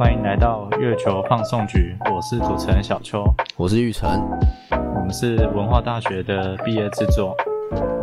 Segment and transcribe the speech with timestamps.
[0.00, 3.24] 欢迎来到月球放送局，我是主持人小邱，
[3.56, 4.08] 我是玉成。
[4.70, 7.34] 我们是文化大学的毕业制作，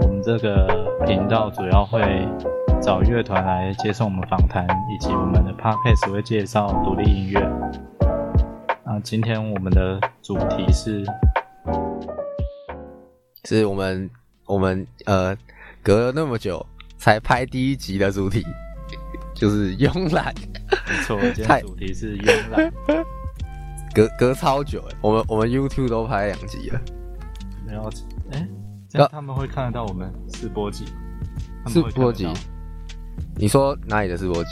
[0.02, 0.68] 我们这个
[1.08, 2.02] 频道主要会
[2.81, 7.39] 找乐团来接受我们访谈，以及我们的 podcast 会介绍独立音乐。
[8.84, 11.02] 啊，今天我们的主题是，
[13.46, 14.09] 是我们
[14.46, 15.34] 我们呃
[15.82, 16.66] 隔了那么久
[16.98, 18.43] 才拍第一集的主题，
[19.36, 20.33] 就是慵懒。
[20.88, 22.71] 没错， 今天主题是慵懒。
[23.93, 26.81] 隔隔超久哎，我们我们 YouTube 都拍两集了。
[27.66, 27.90] 没有，
[28.31, 28.48] 哎，
[28.90, 30.85] 这样他们会看得到我们试播集。
[31.67, 32.27] 试播集？
[33.38, 34.49] 你说哪里的试播集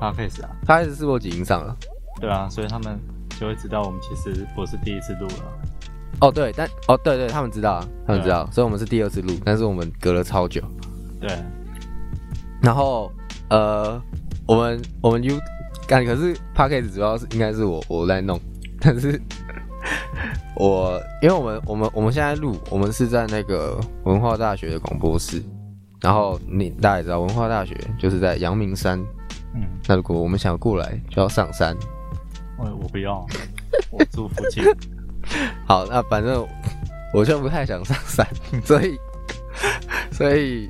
[0.00, 1.76] ？Podcast 啊，Podcast 试播集已经上了。
[2.20, 2.98] 对啊，所以他们
[3.38, 5.52] 就会知道我们其实不是第一次录了。
[6.20, 10.60] 哦，对，但哦，对对，他们知道，他们知道，所以我们是第二次录，但是我们隔了超久。
[11.20, 11.30] 对。
[12.60, 13.10] 然后
[13.48, 14.02] 呃，
[14.50, 15.38] 我们我们 U
[15.86, 18.36] 干，可是 p a c k a g e 主要是应该是我我在弄。
[18.82, 19.20] 但是，
[20.56, 25.40] 我因为我们我们我们现在录，我们是在那个文化大学的广播室，
[26.00, 28.98] 然后你大家也知道，文化大学就是在阳明山。
[29.54, 31.76] 嗯，那如果我们想过来，就要上山。
[32.58, 33.24] 我我不要，
[33.92, 34.64] 我住附近。
[35.64, 36.44] 好，那反正
[37.14, 38.26] 我就不太想上山，
[38.66, 38.98] 所以
[40.10, 40.68] 所以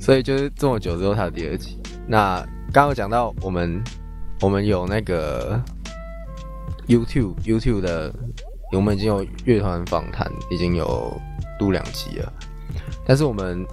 [0.00, 1.78] 所以就是这么久之后，才有第二集。
[2.08, 2.44] 那
[2.76, 3.82] 刚刚讲到我们
[4.42, 5.58] 我们有那个。
[6.86, 8.14] YouTube YouTube 的，
[8.70, 11.18] 我们已经有乐团访谈，已经有
[11.58, 12.32] 录两集了。
[13.06, 13.66] 但是我们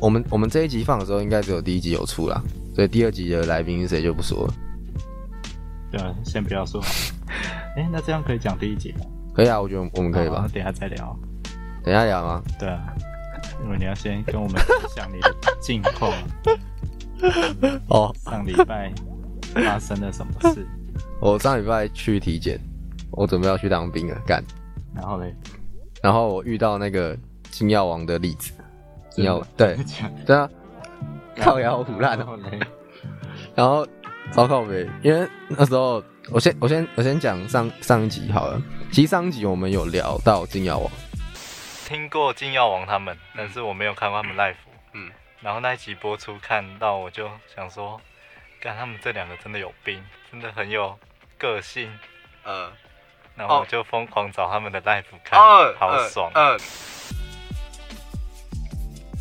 [0.00, 2.42] 我们我们这一集放的时候，应该只有第一集有出啦，
[2.74, 4.54] 所以第二集的来宾是谁就不说了。
[5.92, 6.82] 对啊，先不要说。
[7.78, 9.06] 哎，那这样可以讲第一集吗？
[9.32, 10.46] 可以啊，我觉得我们可以吧。
[10.52, 11.16] 等下再聊。
[11.84, 12.42] 等下聊吗？
[12.58, 12.94] 对啊，
[13.64, 16.12] 因为你要先跟我们分享你的近况。
[17.88, 18.92] 哦，上礼拜
[19.54, 20.66] 发生了什么事？
[21.20, 22.58] 我上礼拜去体检，
[23.10, 24.42] 我准备要去当兵了，干。
[24.94, 25.34] 然后嘞，
[26.02, 27.16] 然后我遇到那个
[27.50, 28.52] 金药王的例子，
[29.10, 29.76] 金药对，
[30.26, 30.48] 对啊，
[31.36, 32.60] 靠腰虎烂然后嘞，
[33.54, 33.86] 然后
[34.30, 38.62] 糟糕呗，因为那时候我先我先我先讲上上一集好了，
[38.92, 40.90] 其实上一集我们有聊到金药王，
[41.88, 44.63] 听过金药王他们，但是我没有看过他们 live，嗯，
[45.44, 48.00] 然后那一集播出看到我就想说。
[48.60, 50.98] 看他们这两个真的有病，真的很有
[51.36, 51.92] 个性，
[52.44, 52.72] 呃，
[53.36, 55.38] 然后我就疯狂找他们的 live 看，
[55.78, 56.32] 好爽。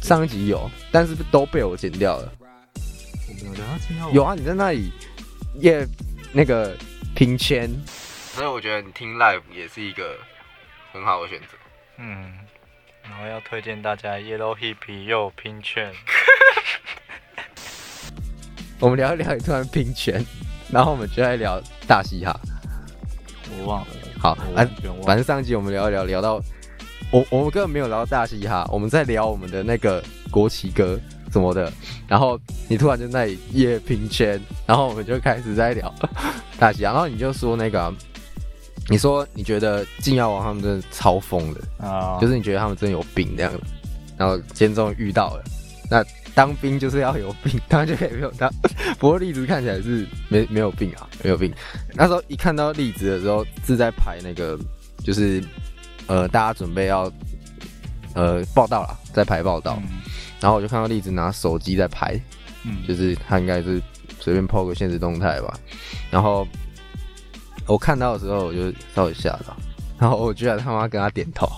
[0.02, 2.32] 上一集有，但是都被我剪掉了。
[4.14, 4.94] 有啊，你在那里
[5.56, 5.86] 也
[6.32, 6.74] 那个
[7.14, 7.70] 拼签，
[8.32, 10.18] 所以我觉得你听 live 也是一个
[10.94, 11.48] 很好的选择。
[11.98, 12.43] 嗯，
[13.04, 15.92] 然后要推荐大家 Yellow Hippie 又拼券。
[18.80, 20.26] 我们聊一聊，突然拼拳，
[20.72, 22.38] 然后我们就在聊大嘻哈。
[23.58, 23.88] 我忘了。
[24.20, 24.68] 好，哎，
[25.06, 26.42] 反正上集我们聊一聊，聊到
[27.12, 31.00] 我我们根本没有聊到大嘻哈，我们在聊我们的那个国旗歌
[31.32, 31.72] 什么的。
[32.08, 35.94] 然后你突然就那里夜拼圈，然后我们就开始在聊
[36.58, 36.92] 大嘻哈。
[36.92, 37.94] 然后你就说那个，
[38.90, 43.60] 你说你觉得禁药王他们真的超疯的啊，就是你觉得他们真的有病这样子。
[44.18, 45.44] 然后今天终于遇到了，
[45.90, 46.04] 那。
[46.36, 48.52] 当兵就是要有病，当然就可以没有当。
[48.98, 51.54] 不过栗子看起来是没没有病啊，没有病。
[51.94, 54.58] 那时候一看到栗子的时候，是在排那个，
[55.04, 55.44] 就是
[56.08, 57.04] 呃，大家准备要
[58.16, 59.80] 呃报道了，在排报道。
[60.42, 62.20] 然后我就看到栗子拿手机在拍，
[62.64, 63.80] 嗯，就是他应该是
[64.20, 65.54] 随便 PO 个现实动态吧。
[66.10, 66.48] 然后
[67.68, 69.56] 我看到的时候，我就稍微吓到，
[70.00, 71.50] 然后我居然他妈跟他点头，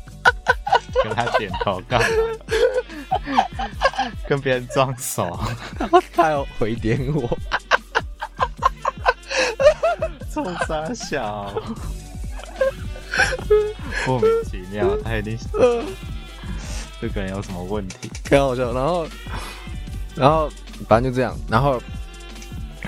[1.04, 2.06] 跟他点头干嘛？
[4.28, 5.38] 跟别人装熟，
[6.14, 7.38] 他要回点我，
[10.32, 11.52] 冲傻笑，
[14.06, 15.46] 莫名其妙，他一定是
[17.00, 18.72] 这个人有什么问题，很好笑。
[18.72, 19.06] 然后，
[20.14, 20.50] 然后
[20.86, 21.82] 反正就这样，然后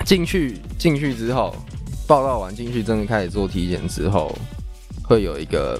[0.05, 1.55] 进去进去之后，
[2.11, 4.37] 报道完进去，真的开始做体检之后，
[5.01, 5.79] 会有一个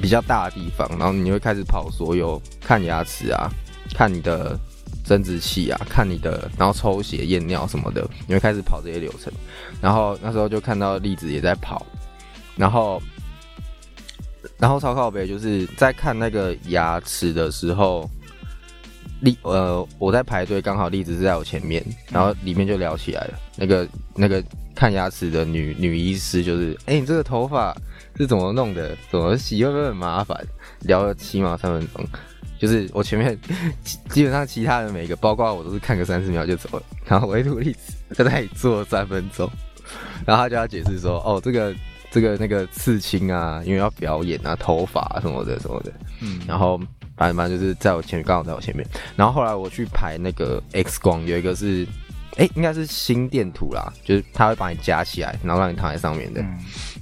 [0.00, 3.50] 比较大的地方，然后你会开始跑所有看牙齿啊。
[3.92, 4.56] 看你的
[5.04, 9.32] 生殖器啊，看你的，然后抽血验尿什么的，你会开始跑这些流程。
[9.80, 11.84] 然后那时候就看到栗子也在跑，
[12.54, 13.02] 然后，
[14.58, 18.08] 然后超靠北就是在看那个牙齿的时候，
[19.22, 23.34] 栗呃我在排队，刚好栗子是在我前面，然后里面就聊起来了。
[23.56, 24.40] 那个那个
[24.78, 27.76] 看牙齿的女女医师就是，哎，你这个头发
[28.16, 28.96] 是怎么弄的？
[29.10, 30.40] 怎么洗会不会很麻烦？
[30.82, 32.06] 聊了起码三分钟。
[32.60, 33.36] 就是 我前面
[34.08, 39.50] 基本上其他的每个，包括我都是看个三十秒就走了，然后唯独例子在那里坐三分钟，
[40.24, 41.74] 然后他就要解释说，哦，这个
[42.12, 46.78] 这个那个刺青啊，因为要表演啊，头发什么的什么的，嗯，然后
[47.16, 48.86] 反正反正就是在我前面，刚好在我前面。
[49.16, 51.84] 然后后来我去排那个 X 光，有一个是，
[52.38, 56.44] 哎，应该是心电图啦，就是他会把你夹起来，然后让你躺在上面的。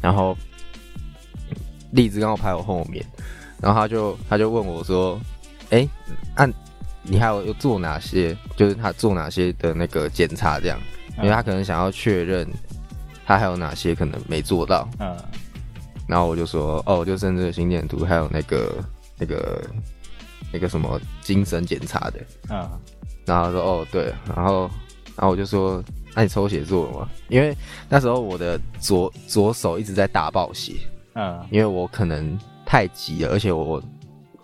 [0.00, 0.36] 然后
[1.92, 3.04] 栗子刚好排我后面，
[3.60, 5.20] 然后他就他就问我说，
[5.70, 5.86] 哎，
[6.34, 6.52] 按
[7.02, 8.36] 你还有要做哪些？
[8.56, 10.80] 就是他做哪些的那个检查这样？
[11.18, 12.46] 因为他可能想要确认
[13.24, 14.88] 他还有哪些可能没做到。
[14.98, 15.16] 嗯。
[16.06, 18.84] 然后我就说，哦，就剩这个心电图，还有那个
[19.18, 19.62] 那个
[20.52, 22.20] 那个什么精神检查的。
[22.48, 22.68] 嗯。
[23.24, 24.14] 然后他说，哦，对。
[24.34, 24.70] 然后，
[25.16, 25.82] 然后我就说，
[26.14, 27.08] 那你抽血做了吗？
[27.28, 27.56] 因为
[27.88, 30.74] 那时候我的左左手一直在大暴血。
[31.14, 31.44] 嗯。
[31.50, 33.82] 因为我可能太急了，而且我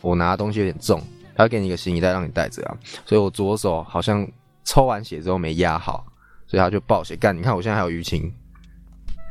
[0.01, 1.01] 我拿的东西有点重。
[1.35, 2.77] 他给你一个行李袋让你带着啊，
[3.07, 4.27] 所以我左手好像
[4.65, 6.05] 抽完血之后没压好，
[6.47, 7.37] 所以他就暴血干。
[7.37, 8.33] 你看我现在还有淤青，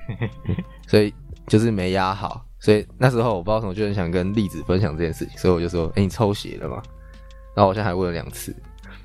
[0.88, 1.14] 所以
[1.48, 2.44] 就是没压好。
[2.60, 6.82] 所以那时候我不知道什么，就很想跟栗子分享这件事情，所以我就说：“哎，你抽血了吗？”
[7.56, 8.54] 然后我现在还问了两次，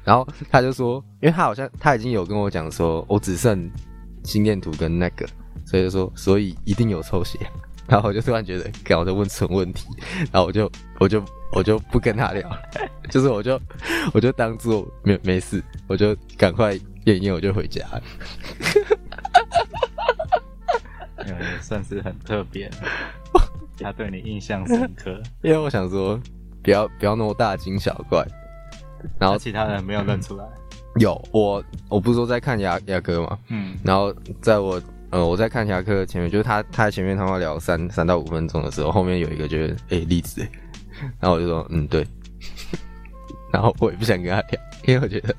[0.07, 3.69] 然后他就说：“因为他好像他已经有跟我讲说，我只剩
[4.23, 5.27] 心电图跟那个，
[5.67, 7.39] 所以就说所以一定有抽血。
[7.89, 9.89] ”然后我就突然觉得，搞得问蠢问题，
[10.33, 10.71] 然后我就
[11.01, 11.23] 我就
[11.53, 12.49] 我就不跟他聊，
[13.11, 13.61] 就是我就
[14.13, 16.73] 我就当做没没事，我就赶快
[17.07, 17.85] 验一验，我就回家。
[21.19, 22.71] 嗯，算是很特别，
[23.81, 26.21] 他对你印象深刻，因为我想说，
[26.63, 28.25] 不要不要那么大惊小怪，
[29.19, 30.45] 然后其他人没有认出来。
[31.01, 34.81] 有我我不是说在看牙牙科嘛，嗯，然后在我。
[35.11, 40.45] 呃，我在看牙科前面，就是他他在前面他们聊三三到五分钟的时候，后面有一个就是哎例子，
[41.21, 42.05] 然后我就说嗯对，
[43.53, 45.35] 然后我也不想跟他聊，因为我觉得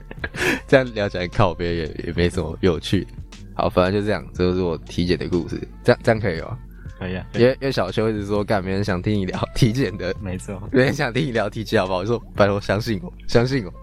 [0.68, 3.06] 这样聊起来靠边也也没什么有趣。
[3.54, 6.57] 好，反正就这样，这就是我体检的故事，这样这样可以吗？
[6.98, 7.26] 可以啊。
[7.34, 12.00] 因为因为小邱一直说干，没人想听你聊体检的，没错， 没人想听你聊体检，好不好？
[12.00, 13.74] 我说拜托相信我，相信我。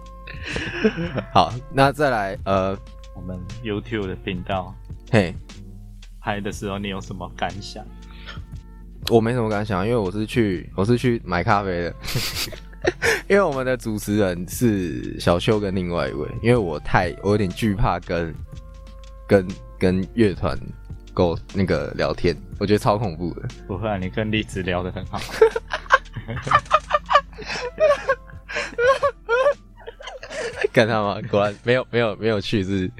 [1.32, 2.76] 好，那再来呃，
[3.14, 4.74] 我们 YouTube 的频道，
[5.10, 5.34] 嘿。
[6.20, 7.84] 拍的时候你有什么感想？
[9.10, 11.94] 我没什么感想，因为我是去我是去买咖啡的。
[13.28, 18.34] 因为我们的主持人是小邱跟另外一位，因为我太我有点惧怕跟
[19.26, 20.58] 跟跟乐团
[21.14, 23.42] 够那个聊天，我觉得超恐怖的。
[23.66, 25.18] 不会，你跟栗子聊得很好。
[30.72, 31.20] 干他吗？
[31.30, 32.90] 果然没有没有没有去是，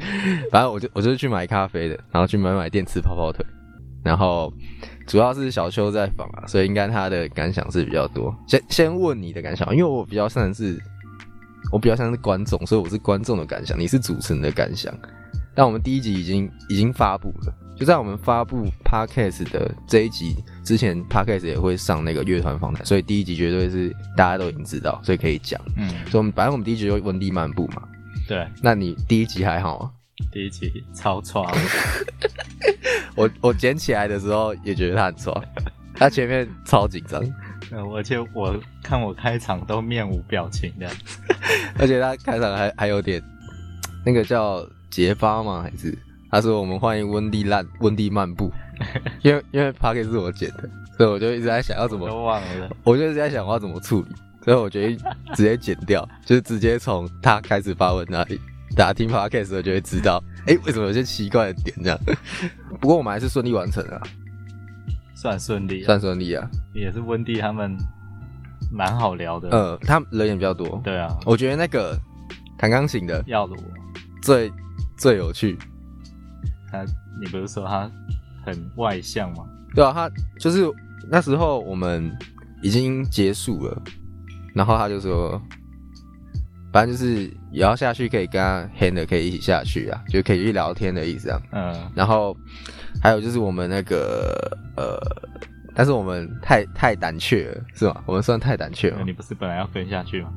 [0.50, 3.44] 反正我就我就是去买咖啡的，然后去买买电吃泡泡腿，
[4.04, 4.52] 然后
[5.08, 8.32] 主要是小邱在访啊，所以应该他的感想是比较多。
[8.46, 10.78] 先先问你的感想，因为我比较像是
[11.72, 14.94] 我比较像是观众，所以我是观众的感想，你是主持人的感想。
[15.52, 17.54] 但我们第一集已经已经发布了。
[17.76, 25.60] 就在我们发布 podcast 的这一集之前，podcast 也会上那个乐团访谈，所以第一集绝对是大家都已经知道，所以可以讲。
[25.76, 27.82] 嗯，所以我们反正我们第一集就温蒂漫步嘛。
[28.28, 29.90] 对，那你第一集还好吗？
[30.30, 31.44] 第一集超爽，
[33.16, 35.44] 我我捡起来的时候也觉得他很爽，
[35.94, 37.20] 他前面超紧张，
[37.72, 40.88] 嗯，而且我看我开场都面无表情的，
[41.78, 43.20] 而且他开场还还有点
[44.06, 45.62] 那个叫结巴吗？
[45.62, 45.98] 还是？
[46.34, 48.50] 他说：“我们欢迎温蒂烂温蒂漫步，
[49.22, 54.08] 因为因为 p a 是我剪的，所以我就一直在想要怎么，都忘了，我就一直在想我要怎么处理，
[54.44, 54.98] 所以我决定
[55.36, 58.40] 直接剪掉，就是直接从他开始发文那里，
[58.74, 62.00] 大家听 p a r k 就会知道，哎，为什么有些奇怪的点这样？
[62.80, 64.02] 不过我们还是顺利完成了，
[65.14, 67.76] 算顺利，算顺利啊，也是温蒂他们
[68.72, 71.96] 蛮好聊的，呃，他人也比较多，对啊，我觉得那个
[72.58, 73.54] 弹钢琴的耀鲁
[74.20, 74.52] 最
[74.96, 75.56] 最有趣。”
[76.74, 77.90] 他，你不是说他
[78.44, 79.44] 很外向吗？
[79.74, 80.70] 对啊，他就是
[81.08, 82.10] 那时候我们
[82.62, 83.82] 已经结束了，
[84.54, 85.40] 然后他就说，
[86.72, 91.40] 反正就是也要下去，可以跟他 hand 可以一起下去啊，就可以去聊天的意思啊。
[91.52, 91.90] 嗯。
[91.94, 92.36] 然后
[93.02, 94.32] 还有就是我们那个
[94.76, 94.98] 呃，
[95.74, 98.02] 但是我们太太胆怯了，是吗？
[98.06, 99.02] 我们算太胆怯了。
[99.04, 100.32] 你不是本来要跟下去吗？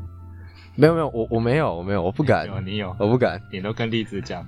[0.77, 2.48] 没有没有，我我没有我没有，我不敢。
[2.48, 3.41] 有你有，我不敢。
[3.51, 4.46] 你都跟栗子讲。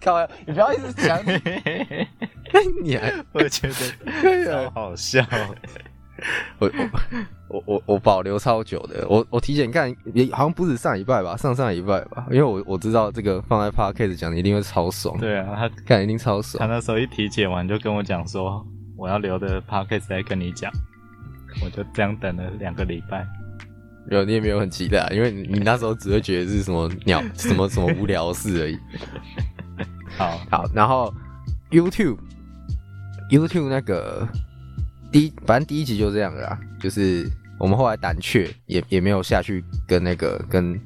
[0.00, 1.18] 开玩笑，你不要一直讲。
[2.82, 5.24] 你还我觉得超好笑。
[6.58, 6.70] 我
[7.48, 15.18] 我我我保留超久的，我我体检看也好像不止上一拜吧，上上一拜吧，因为我我知道这个放在 podcast 讲一定会超爽。
[15.18, 16.58] 对啊，他看一定超爽。
[16.58, 18.64] 他那时候一体检完就跟我讲说，
[18.96, 20.72] 我要留的 podcast 再跟你讲，
[21.62, 23.26] 我就这样等了两个礼拜。
[24.08, 28.78] 没有，你也没有很期待，因为你那时候只会觉得是什么鸟，什么什么无聊事而已。
[30.16, 31.12] 好好，然后
[31.70, 32.16] YouTube
[33.30, 34.26] YouTube 那个
[35.10, 40.80] 第一，反正第一集就这样啦，就是我们后来胆怯，也也没有下去跟那个跟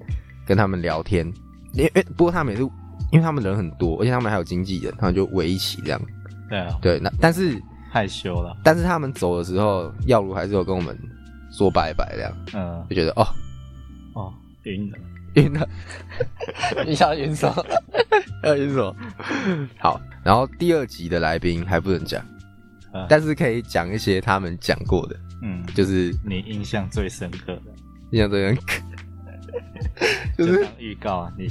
[0.47, 1.27] 跟他们聊天，
[1.73, 2.65] 因为不过他们也是，
[3.13, 6.01] 因为他们人很多，而且他们还有经纪人，他们就围一起这样。
[6.49, 7.61] 对啊，对，那但是
[7.93, 10.99] 害羞了，但是他们走的时候，耀如还是有跟我们
[11.51, 13.27] 说拜拜这样，嗯，就觉得哦。
[14.15, 14.99] 哦晕了。
[15.35, 15.69] 晕了，
[16.87, 17.65] 一下晕什么？
[18.43, 18.97] 要晕什么？
[19.79, 22.25] 好，然后第二集的来宾还不能讲，
[23.09, 27.73] 但是可以讲一些他们讲过的，嗯，就是你印象最深刻的，
[28.11, 28.83] 印象最深刻，
[30.37, 31.47] 就是预告啊，你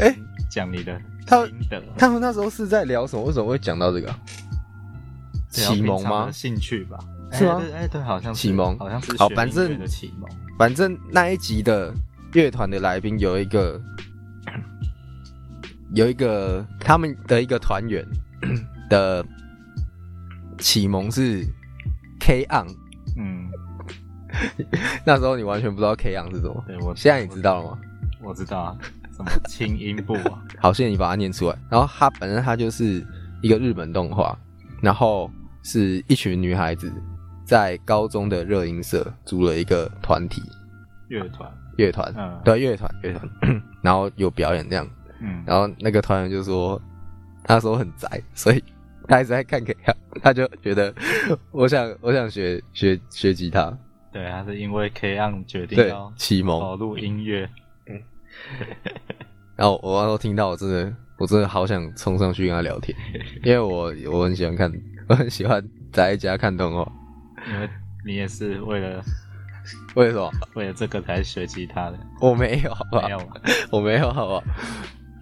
[0.52, 3.24] 讲你的心得，他们那时候是在聊什么？
[3.24, 4.14] 为什么会讲到这个？
[5.50, 6.30] 启蒙吗？
[6.32, 7.00] 兴趣吧，
[7.32, 7.62] 是吗？
[7.74, 11.94] 哎，对，好像启蒙，好像是好，反正启蒙，反正那一集的
[12.34, 13.80] 乐团的来宾有一个，
[15.94, 18.06] 有一个他们的一个团员
[18.90, 19.26] 的
[20.58, 21.46] 启蒙是
[22.20, 22.68] K on，
[23.18, 23.50] 嗯，
[25.06, 27.80] 那时候你完全不知道 K on 是什么，对我现在你知道了吗？
[28.22, 28.78] 我知道啊，
[29.16, 31.56] 什么 轻音部啊，好，现在你把它念出来。
[31.70, 33.06] 然后它本身它就是
[33.42, 34.38] 一个日本动画，
[34.82, 35.30] 然后。
[35.62, 36.90] 是一群女孩子
[37.50, 40.40] 在高中的热音社组了一个团体，
[41.08, 43.28] 乐团，乐团，嗯，对，乐团，乐团，
[43.82, 44.88] 然后有表演这样，
[45.20, 46.80] 嗯，然后那个团员就说，
[47.44, 48.64] 他说很宅，所以
[49.08, 49.76] 他一直在看 K，
[50.22, 50.94] 他就觉得，
[51.50, 53.76] 我想，我想学学学吉他，
[54.12, 56.60] 对，他是因为 K 让决定要启蒙。
[56.60, 57.50] 跑录音乐，
[57.88, 58.00] 嗯，
[59.58, 62.96] 然后我那时候听到，我真的，我真的好想冲上去跟他聊天，
[63.44, 64.72] 因为我我很喜欢看。
[65.10, 66.88] 我很喜欢在家看动画，
[67.48, 67.70] 因为
[68.06, 69.04] 你也是为了
[69.96, 70.32] 为什么？
[70.56, 72.00] 为了这个才学吉他的？
[72.22, 73.02] 我没有，好吧？
[73.04, 73.30] 没有，
[73.72, 74.44] 我没有，好吧？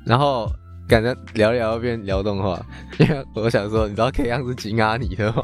[0.05, 0.49] 然后
[0.87, 2.59] 感觉聊聊变聊动画，
[2.99, 5.43] 因为我想说，你知道 K 样是金阿尼的吗？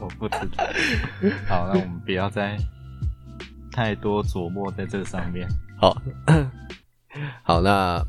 [0.00, 0.64] 我不知道。
[1.48, 2.56] 好，那我们不要再
[3.70, 5.46] 太多琢磨在这上面。
[5.78, 5.96] 好，
[7.44, 8.04] 好，那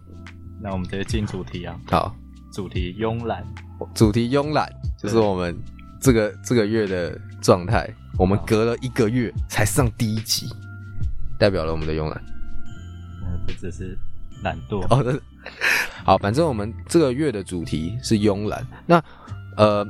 [0.61, 1.77] 那我们直接进主题啊。
[1.87, 2.15] 好，
[2.51, 3.45] 主题慵懒，
[3.93, 4.67] 主题慵懒。
[4.97, 5.55] 就是我们
[6.01, 7.87] 这个这个月的状态，
[8.17, 10.47] 我们隔了一个月才上第一集，
[11.37, 12.19] 代表了我们的慵懒。
[13.21, 13.97] 嗯，这只是
[14.41, 14.81] 懒惰。
[14.89, 15.21] 哦，
[16.03, 18.65] 好，反正我们这个月的主题是慵懒。
[18.87, 19.03] 那
[19.57, 19.87] 呃，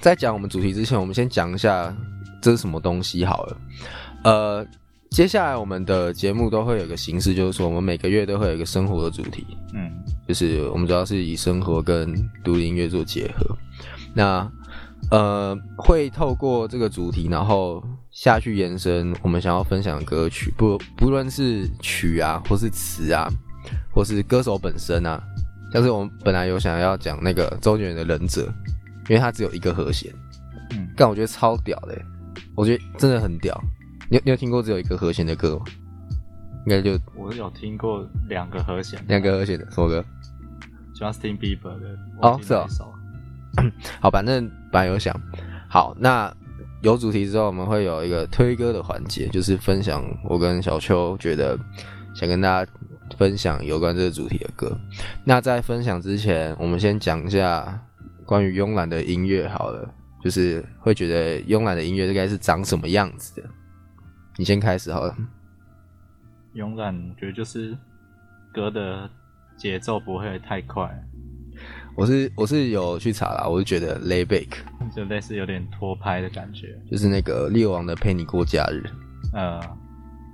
[0.00, 1.92] 在讲我们主题之前，我们先讲一下
[2.40, 3.56] 这是什么东西好了。
[4.22, 4.66] 呃，
[5.10, 9.44] 接下来我们的节目都会有一个形式，就是说我们每个月都会有一个生活的主题。
[9.74, 9.90] 嗯，
[10.28, 13.56] 就是我们主要是以生活跟独立音乐做结合。
[14.14, 14.48] 那
[15.10, 23.28] 呃，会透过这个主题，然后下去延伸我们想要分享的歌曲，不不论是曲啊，或是词啊，
[23.92, 25.20] 或是歌手本身啊，
[25.72, 28.42] 像是我们本来有想要讲那个周杰伦的《忍者》，
[29.10, 30.12] 因为他只有一个和弦，
[30.70, 32.00] 嗯，但我觉得超屌的，
[32.54, 33.60] 我觉得真的很屌。
[34.08, 35.64] 你你有听过只有一个和弦的歌吗？
[36.66, 40.04] 应该就我有听过两个和弦，两个和弦的什么歌
[40.94, 42.68] ？Justin Bieber 的哦，是哦。
[44.00, 45.14] 好，反正本来有想
[45.68, 46.32] 好，那
[46.82, 51.58] 有主题之后，我们会有一个推歌的环节，就是分享我跟小邱觉得
[52.14, 52.72] 想跟大家
[53.18, 54.76] 分享有关这个主题的歌。
[55.24, 57.78] 那在分享之前，我们先讲一下
[58.24, 59.92] 关于慵懒的音乐好了，
[60.22, 63.48] 就是会觉得慵懒的音乐应该是长什么样子的。
[64.36, 65.14] 你先开始好了。
[66.54, 67.76] 慵懒，我觉得就是
[68.52, 69.10] 歌的
[69.56, 70.88] 节奏不会太快。
[71.96, 74.48] 我是我是有去查啦，我是觉得 lay back
[74.94, 78.82] 就类似有点拖拍的感觉，就是那个猎王的陪你过假日，
[79.34, 79.60] 呃，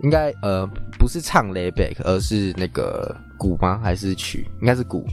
[0.03, 0.67] 应该呃
[0.99, 3.81] 不是唱 lay back，而是那个鼓吗？
[3.83, 4.47] 还是曲？
[4.61, 5.05] 应该是鼓，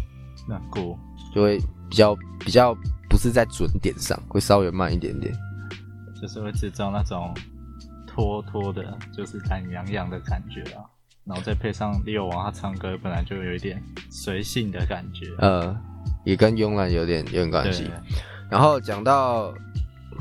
[0.47, 0.97] 那鼓
[1.33, 1.57] 就会
[1.89, 2.75] 比较比较
[3.09, 5.33] 不是在准点上，会稍微慢一点点，
[6.21, 7.33] 就是会制造那种
[8.05, 10.85] 拖拖的，就是懒洋洋的感觉啊，
[11.25, 13.81] 然后再配上猎王他唱歌本来就有一点
[14.11, 15.75] 随性的感觉，呃。
[16.23, 17.89] 也跟慵懒有点有点关系，
[18.49, 19.53] 然后讲到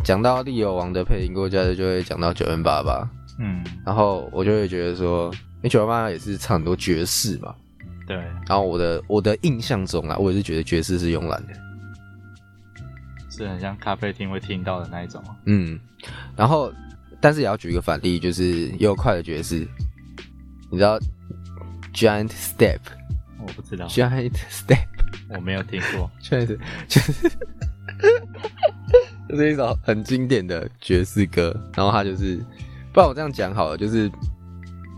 [0.02, 7.54] 讲到利友王的配音过家就会讲到九恩八八，嗯，然后我就会觉得说，因为九恩八八也是唱很多爵士嘛，
[8.06, 11.52] 对，然后我的我的印象中啊，我也是觉得爵士是慵懒的，
[13.30, 15.78] 是很像咖啡厅会听到的那一种，嗯，
[16.34, 16.72] 然后
[17.20, 19.66] 但是也要举一个反例，就是又快的爵士，
[20.70, 20.98] 你知道
[21.94, 22.80] Giant Step，
[23.38, 23.86] 我不知道。
[23.86, 24.91] Giant Step。
[25.28, 27.30] 我没有听过， 确实确实
[29.28, 31.54] 就是一首很经典的爵士歌。
[31.74, 32.36] 然后他就是，
[32.92, 34.10] 不然我这样讲好了，就是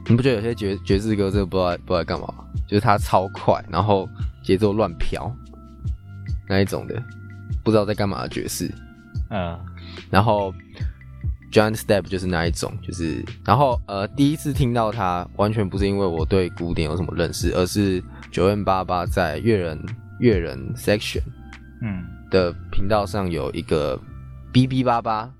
[0.08, 2.26] 你不觉得有些爵爵士歌真的不知道不知道干嘛？
[2.66, 4.08] 就是它超快，然后
[4.42, 5.30] 节奏乱飘
[6.48, 7.02] 那一种的，
[7.62, 8.70] 不知道在干嘛的爵士。
[9.30, 9.58] 嗯，
[10.10, 10.52] 然后
[11.52, 19.78] Giant Step 就是那一种，就是然后呃，第一次听到它完全不是因为我对古典有什么认识，而是九 N 八八在乐人
[20.20, 21.22] 乐人 Section
[21.82, 24.00] 嗯的频道上有一个
[24.52, 25.30] B B 八八。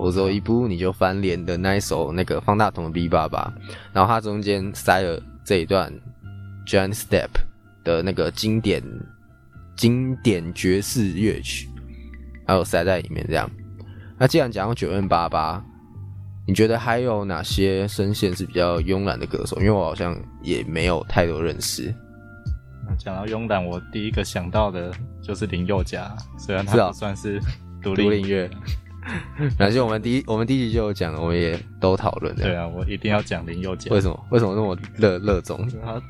[0.00, 3.52] 我走一步你就翻脸的那一首那个方大同的 B 八八，
[3.92, 5.92] 然后它中间塞了这一段
[6.66, 7.28] Giant Step
[7.84, 8.82] 的那个经典
[9.76, 11.68] 经典爵士乐曲，
[12.46, 13.50] 还有塞在里面这样。
[14.16, 15.62] 那既然讲到九 N 八八，
[16.46, 19.58] 你觉得还有哪些声线是比较慵懒的歌手？
[19.58, 21.94] 因为我好像也没有太多认识。
[22.96, 24.92] 讲到慵懒，我第一个想到的
[25.22, 27.40] 就是林宥嘉，虽然他不算是
[27.82, 28.48] 独立音乐。
[29.58, 33.90] 而且 我们第一我们第一集就有讲，我们也都讨论对啊，我一定要讲林宥嘉。
[33.90, 34.26] 为什么？
[34.30, 35.66] 为什么那么热热衷？
[35.82, 36.00] 他，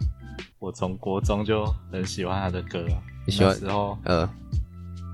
[0.58, 2.85] 我从国中就很喜欢他的歌。
[3.26, 3.97] 你喜欢时候？
[4.04, 4.28] 呃，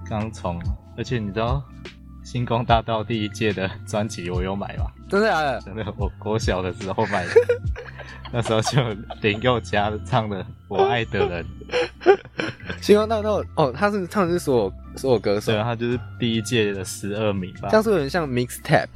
[0.08, 0.58] 刚从，
[0.96, 1.62] 而且你知道
[2.24, 4.86] 《星光大道》第一届的专辑我有买嘛？
[5.08, 5.60] 真的假的？
[5.60, 7.32] 真的，我国小的时候买的。
[8.32, 8.82] 那时候就
[9.20, 11.44] 林宥嘉唱的《我爱的人》。
[12.80, 17.68] 星光大道哦，他是唱的是所有所有歌手，对，他就是第一届的十二名吧。
[17.70, 18.88] 这样是有点像 mixtape，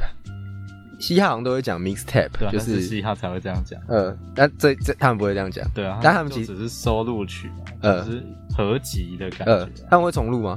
[0.99, 3.79] 嘻哈好像都会讲 mixtape，就是嘻哈才会这样讲。
[3.89, 7.51] 呃，但这这他们不会这样讲，对啊，但他们其实只是收录曲，
[7.83, 8.23] 呃，是
[8.57, 9.69] 合集的感觉。
[9.89, 10.57] 他们会重录吗？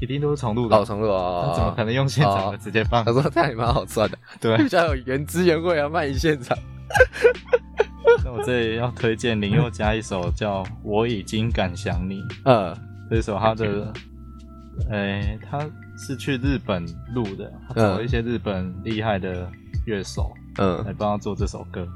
[0.00, 3.04] 一定都是重录的，哦，重录哦，怎么可能用现场的直接放？
[3.04, 6.56] 他说这样也蛮好赚的，对，比较有原汁原味啊，卖你现场。
[8.24, 12.22] 那我这里要推荐林宥嘉一首叫《我已经敢想你》。
[12.44, 12.76] 嗯，
[13.08, 13.92] 这首他的，
[14.90, 15.60] 哎，他
[15.96, 19.48] 是去日本录的，找了一些日本厉害的
[19.86, 21.86] 乐手，嗯，来帮他做这首歌。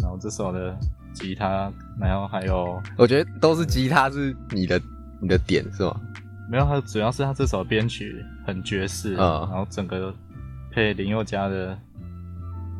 [0.00, 0.76] 然后这首的
[1.12, 4.80] 吉他，然后还有，我觉得都是吉他是你的
[5.20, 6.00] 你的点是吗？
[6.50, 10.14] 没有，他主要是他这首编曲很爵士，嗯，然后整个
[10.70, 11.78] 配林宥嘉的。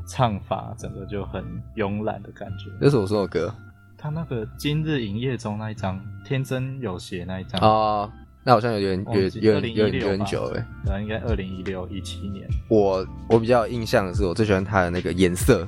[0.06, 1.42] 唱法整个就很
[1.76, 2.70] 慵懒的感觉。
[2.78, 3.54] 这是我说的歌，
[3.96, 8.12] 他那个今日营业中那一张《天真有邪》那一张啊，
[8.44, 12.46] 那好像有点有有有有点久哎，对，应该二零一六一七年。
[12.68, 15.66] 我我比较印象的是，我最喜欢他的那个颜色。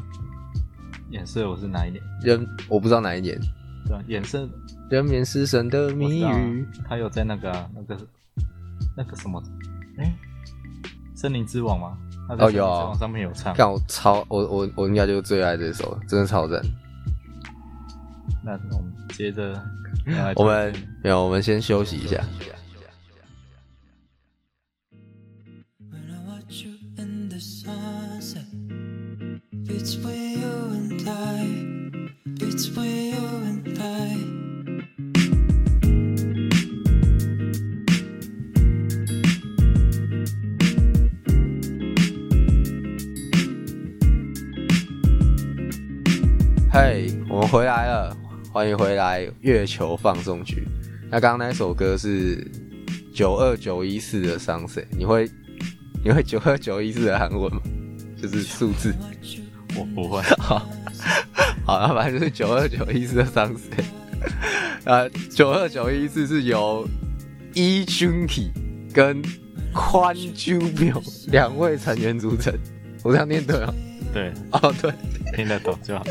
[1.09, 2.03] 颜色我是哪一年？
[2.20, 3.40] 人我不知道哪一年。
[3.88, 4.47] 对，颜色。
[4.90, 6.66] 人面狮身的谜语。
[6.88, 7.99] 他有在那个那个
[8.96, 9.42] 那个什么？
[9.99, 10.14] 哎，
[11.14, 11.99] 森林之王吗？
[12.38, 16.61] 哦，有网上面有唱，看我超我我我应该就最爱这首，真的超赞。
[18.44, 19.61] 那我们接着，
[20.37, 20.72] 我们
[21.03, 22.22] 没有，我们先休息一下。
[22.40, 22.46] 嘿，
[47.57, 48.14] 回来了，
[48.53, 50.69] 欢迎回来月球放送局。
[51.11, 52.47] 那刚刚那首歌是
[53.14, 55.27] 九二九一四的 Sunset，你会
[56.05, 57.62] 你会九二九一四的韩文吗？
[58.21, 58.95] 就是数字，
[59.75, 60.21] 我不会。
[60.37, 60.69] 好，
[61.64, 63.85] 好，那反正就是九二九一四的 Sunset。
[64.85, 66.87] 呃， 九二九一四是由
[67.55, 68.51] E Junkie
[68.92, 69.23] 跟
[69.73, 72.53] 宽 Jubio 两位成员组成，
[73.03, 73.73] 我这样念对吗？
[74.16, 74.90] 对，哦对。
[75.35, 76.05] 听得懂就好，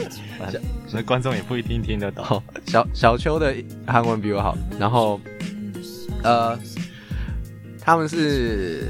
[0.93, 2.43] 那观众也不一定听得懂。
[2.67, 3.55] 小小秋的
[3.87, 5.19] 韩文比我好，然后
[6.21, 6.55] 呃，
[7.81, 8.87] 他们是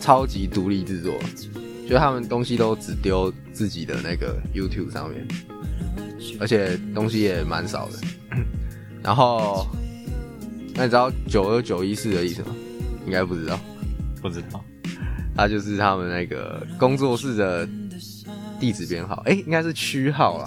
[0.00, 1.12] 超级独立制作，
[1.86, 5.28] 就他们东西都只丢自己的那个 YouTube 上面，
[6.40, 7.98] 而且东西也蛮少的。
[9.04, 9.68] 然后，
[10.74, 12.56] 那你知道九二九一四的意思吗？
[13.04, 13.60] 应该不知道，
[14.22, 14.64] 不知道。
[15.36, 17.68] 他就是他们那个工作室的。
[18.60, 20.46] 地址编号，哎，应该是区号啦。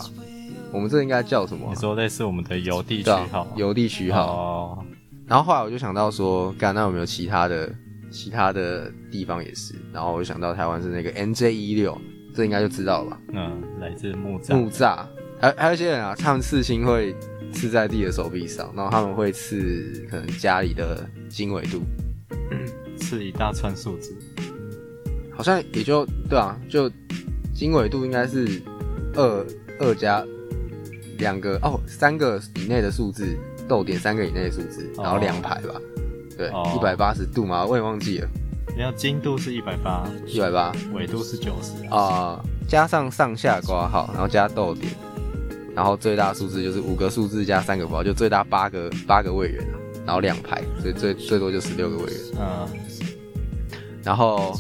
[0.72, 1.68] 我们这应该叫什么？
[1.70, 4.28] 你说类似我们的邮地区号，邮地区号。
[4.28, 4.86] 哦。
[5.28, 7.74] 然后后来我就想到说，干那有没有其他的
[8.12, 9.76] 其他的地方也是？
[9.92, 12.00] 然后我就想到台湾是那个 NJ 一六，
[12.34, 13.20] 这应该就知道了。
[13.34, 14.56] 嗯，来自木栅。
[14.56, 15.06] 木栅，
[15.40, 17.16] 还还有一些人啊，他们刺青会
[17.52, 21.82] 刺在自己的手臂上，然后他们会刺可能家里的经纬度，
[22.98, 24.16] 刺一大串数字，
[25.32, 26.92] 好像也就对啊，就。
[27.64, 28.62] 经纬度应该是
[29.16, 29.46] 二
[29.80, 30.22] 二加
[31.18, 33.38] 两个哦，三个以内的数字，
[33.70, 35.80] 逗点三个以内的数字，然后两排吧，
[36.38, 38.28] 对，一百八十度嘛，我也忘记了。
[38.76, 41.88] 你要经度是一百八，一百八，纬度是九十。
[41.88, 44.92] 啊，加上上下挂号，然后加逗点，
[45.74, 52.22] 然后最大数字就是五个数字加三个符号，就最大八个八个位元啊，然后两排，所以最最多就十六个位元。
[52.42, 52.68] 嗯，
[54.04, 54.54] 然后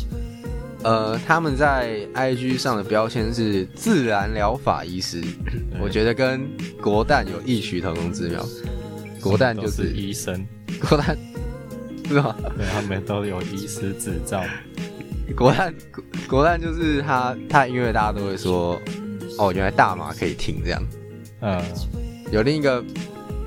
[0.84, 5.22] 呃，他们在 IG 上的标签是自然疗法医师，
[5.80, 6.48] 我觉得跟
[6.82, 8.46] 国蛋有异曲同工之妙。
[9.22, 10.46] 国蛋就是医生，
[10.89, 11.17] 国蛋
[12.08, 12.36] 是吗？
[12.58, 14.43] 对，他们都有医师执照。
[15.38, 18.78] 国蛋国国蛋就是他他音乐大家都会说，
[19.38, 20.84] 哦，原来大麻可以听这样。
[21.39, 21.62] 嗯，
[22.32, 22.84] 有另一个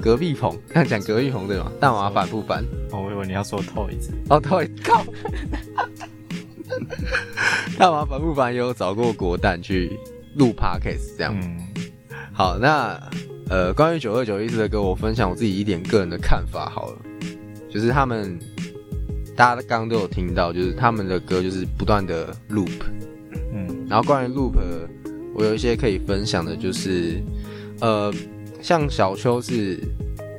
[0.00, 1.70] 隔壁棚，看讲隔壁棚对吗？
[1.78, 2.64] 大麻反不烦？
[2.90, 4.08] 哦，我以为你要说 Toys。
[4.30, 5.04] 哦，Toys，靠！
[7.78, 8.52] 大麻烦不烦？
[8.52, 9.98] 也有找过国蛋去
[10.36, 11.36] 录 Podcast 这样。
[11.40, 11.58] 嗯，
[12.32, 13.00] 好，那。
[13.48, 16.98] 呃，关于九二九一四的歌，我分享我自己一点个人的看法好了。
[17.70, 18.36] 就是他们，
[19.36, 22.82] 大家刚刚都有听到，就是他们的歌就是不断的 loop，
[23.54, 24.54] 嗯，然后关于 loop，
[25.32, 27.22] 我有一些可以分享的，就是
[27.80, 28.12] 呃，
[28.60, 29.78] 像小秋是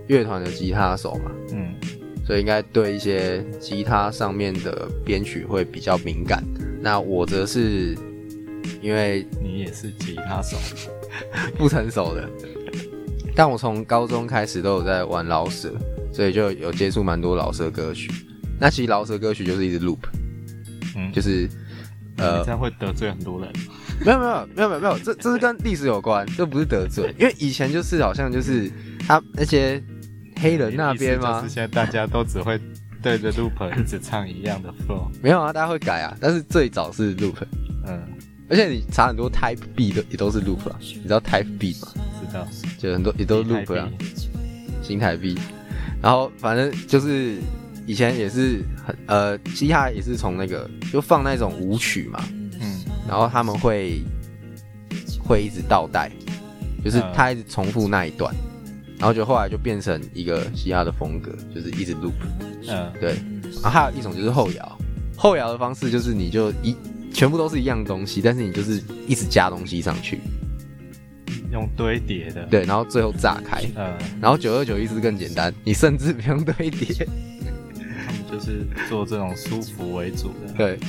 [0.07, 1.73] 乐团的吉他手嘛，嗯，
[2.27, 6.43] 所以应该对一些吉他上面的编曲会比较敏感。
[6.81, 7.97] 那我则是
[8.81, 10.57] 因为你也是吉他手，
[11.57, 12.29] 不成熟的。
[13.33, 15.73] 但我从高中开始都有在玩老舍，
[16.11, 18.11] 所以就有接触蛮多老舍歌曲。
[18.59, 19.99] 那其实老舍歌曲就是一直 loop，
[20.97, 21.47] 嗯，就是
[22.17, 23.49] 呃，这样会得罪很多人。
[24.05, 28.69] 没有没有没有没有没有，这这是跟历史有关，这不是得罪，因为以前就是好像就是
[29.07, 29.81] 他那些
[30.39, 31.41] 黑人那边吗？
[31.47, 32.59] 现在大家都只会
[33.01, 35.07] 对着 loop 一直唱一样的 flow。
[35.21, 37.35] 没有啊，大家会改啊，但是最早是 loop，
[37.85, 38.01] 嗯，
[38.49, 41.87] 而且你查很多 type B 的也都是 loop 啊，你知道 type B 吗？
[42.27, 42.47] 知道。
[42.77, 43.89] 就很多也都是 loop 啊，
[44.81, 45.37] 新台币，
[46.01, 47.37] 然后反正就是
[47.85, 52.23] 以前也是很呃，嘻哈也是从那个就放那种舞曲嘛，
[52.59, 54.01] 嗯，然后他们会
[55.23, 56.11] 会一直倒带，
[56.83, 58.33] 就是他一直重复那一段，
[58.97, 62.13] 然后就后来就变成一个嘻哈的风格，就是一直 loop，
[62.67, 63.15] 嗯，对，
[63.61, 64.77] 然后还有一种就是后摇，
[65.15, 66.75] 后摇的方式就是你就一
[67.13, 70.19] 全部都是一样东西，但是你就是一直加东西上去。
[71.51, 77.07] 用堆叠的，对，然后最后炸开，嗯，然后九二九一是更简单，你甚至不用堆叠，
[78.31, 80.79] 就是做这种舒服为主的，对，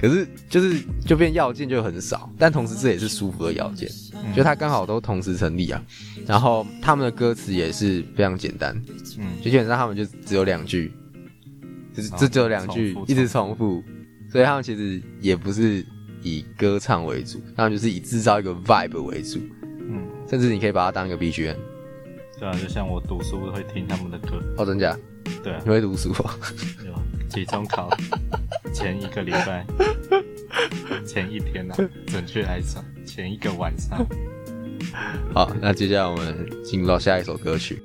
[0.00, 3.88] 可是就是就变要件就很少，但同时这也是舒服的要件，
[4.34, 5.82] 就它刚好都同时成立啊，
[6.26, 8.74] 然后他们的歌词也是非常简单，
[9.18, 10.92] 嗯，就基本上他们就只有两句，
[11.94, 13.82] 就是这只有两句一直重复，
[14.30, 15.84] 所以他们其实也不是
[16.22, 19.38] 以歌唱为主，他们就是以制造一个 vibe 为主。
[19.92, 21.56] 嗯甚至你可以把它当一个 B G M。
[22.38, 24.40] 对啊，就像我读书会听他们的歌。
[24.56, 24.96] 哦，真假？
[25.42, 25.60] 对啊。
[25.64, 26.14] 你会读书？
[26.84, 26.94] 有。
[27.28, 27.88] 期中考
[28.74, 29.64] 前一个礼拜，
[31.06, 31.76] 前一天呐，
[32.08, 34.04] 准确来说，前一个晚上。
[35.32, 37.80] 好，那接下来我们进入到下一首歌曲。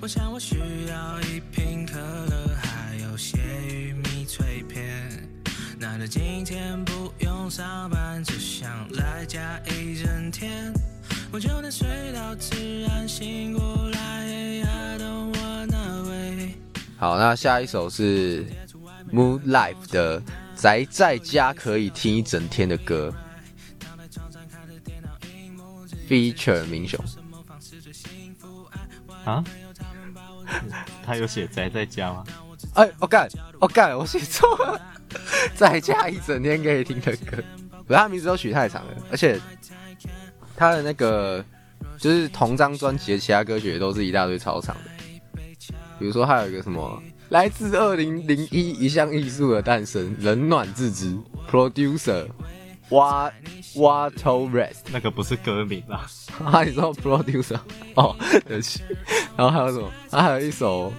[0.00, 0.56] 我想我需
[0.88, 5.10] 要一瓶可乐，还有些玉米脆片。
[5.80, 10.72] 难得今天不用上班，只想在家一整天，
[11.32, 14.00] 我就能睡到自然醒过来。
[16.98, 18.46] 好，那下一首是
[19.12, 20.22] Moon Life 的
[20.54, 23.12] 宅在家可以听一整天的歌
[26.08, 27.02] ，feature 明雄
[29.24, 29.42] 啊？
[31.04, 32.24] 他有写宅在家吗？
[32.74, 34.80] 哎，我干，我干，我写错了。
[35.56, 37.42] 在家一整天可以听的歌，
[37.84, 39.40] 不是他名字都取太长了，而且
[40.56, 41.44] 他的那个
[41.98, 44.90] 就是同张专辑的其他歌曲也都是一大堆超长的，
[45.98, 51.16] 比如说还有一个什么来自二零零一一项艺术的诞生，冷暖自知
[51.50, 52.26] ，producer
[52.90, 53.32] 挖
[53.76, 56.06] 挖 to rest，那个不是歌名啦，
[56.44, 57.58] 啊你说 producer
[57.94, 58.82] 哦对不起，
[59.36, 59.90] 然后还有什么？
[60.10, 60.92] 他还有一首。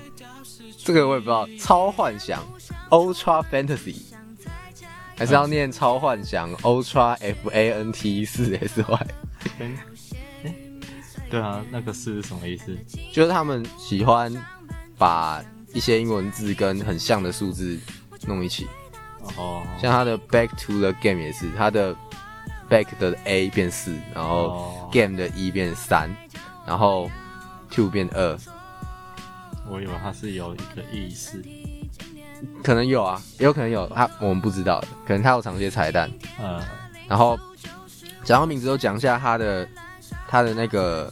[0.85, 2.43] 这个我也不知道，超幻想
[2.89, 4.01] ，Ultra Fantasy，
[5.15, 9.07] 还是要念超幻想，Ultra F A N T 四 S Y。
[11.29, 12.77] 对啊，那个是什么意思？
[13.11, 14.31] 就是他们喜欢
[14.97, 17.79] 把一些英文字跟很像的数字
[18.27, 18.67] 弄一起。
[19.37, 19.63] 哦。
[19.81, 21.95] 像他的 Back to the Game 也是，他的
[22.69, 26.15] Back 的 A 变四，然后 Game 的一变三，
[26.67, 27.09] 然后
[27.71, 28.37] Two 变二。
[29.67, 31.41] 我以为他是有一个意思，
[32.63, 36.11] 可能有啊，也有可能有他我们不知道的，可能他有藏些彩蛋。
[36.39, 36.61] 嗯，
[37.07, 37.39] 然后
[38.23, 39.67] 讲到名字，都讲一下他的
[40.27, 41.11] 他的那个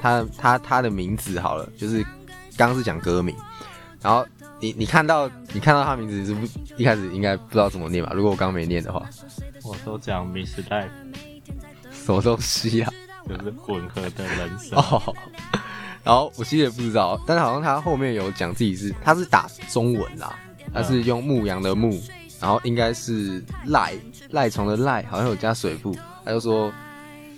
[0.00, 2.02] 他他他的名字好了，就是
[2.56, 3.34] 刚刚是讲歌名，
[4.02, 4.26] 然后
[4.60, 8.12] 你你看到你看到他名字是不一开始应该不知道怎么念吧？
[8.14, 9.04] 如果我刚没念的话，
[9.64, 10.88] 我都讲 Miss Life，
[11.90, 12.92] 什么东西啊？
[13.28, 14.78] 就是混合的人生。
[14.78, 15.14] 哦。
[16.02, 20.34] 然后我其实也不知道，但是好像他后面有讲自己是他是打中文啦，
[20.72, 22.02] 他是用牧羊的牧，
[22.40, 23.92] 然后应该是赖
[24.30, 26.72] 赖虫的赖，好像有加水部，他就说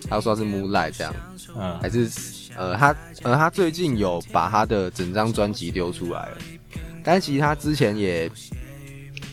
[0.08, 1.14] 他就说是 Moonlight 这样，
[1.56, 2.10] 嗯，还是
[2.56, 6.38] 呃他呃他最近有把他的整张专辑丢出来了，
[7.04, 8.30] 但其实他之前也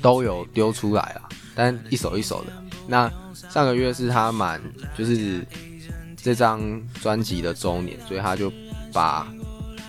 [0.02, 2.54] 都有丢出来了，但一首一首的。
[2.88, 4.62] 那上个月是他满
[4.98, 5.46] 就是
[6.18, 8.52] 这张专辑的周年，所以他就
[8.92, 9.32] 把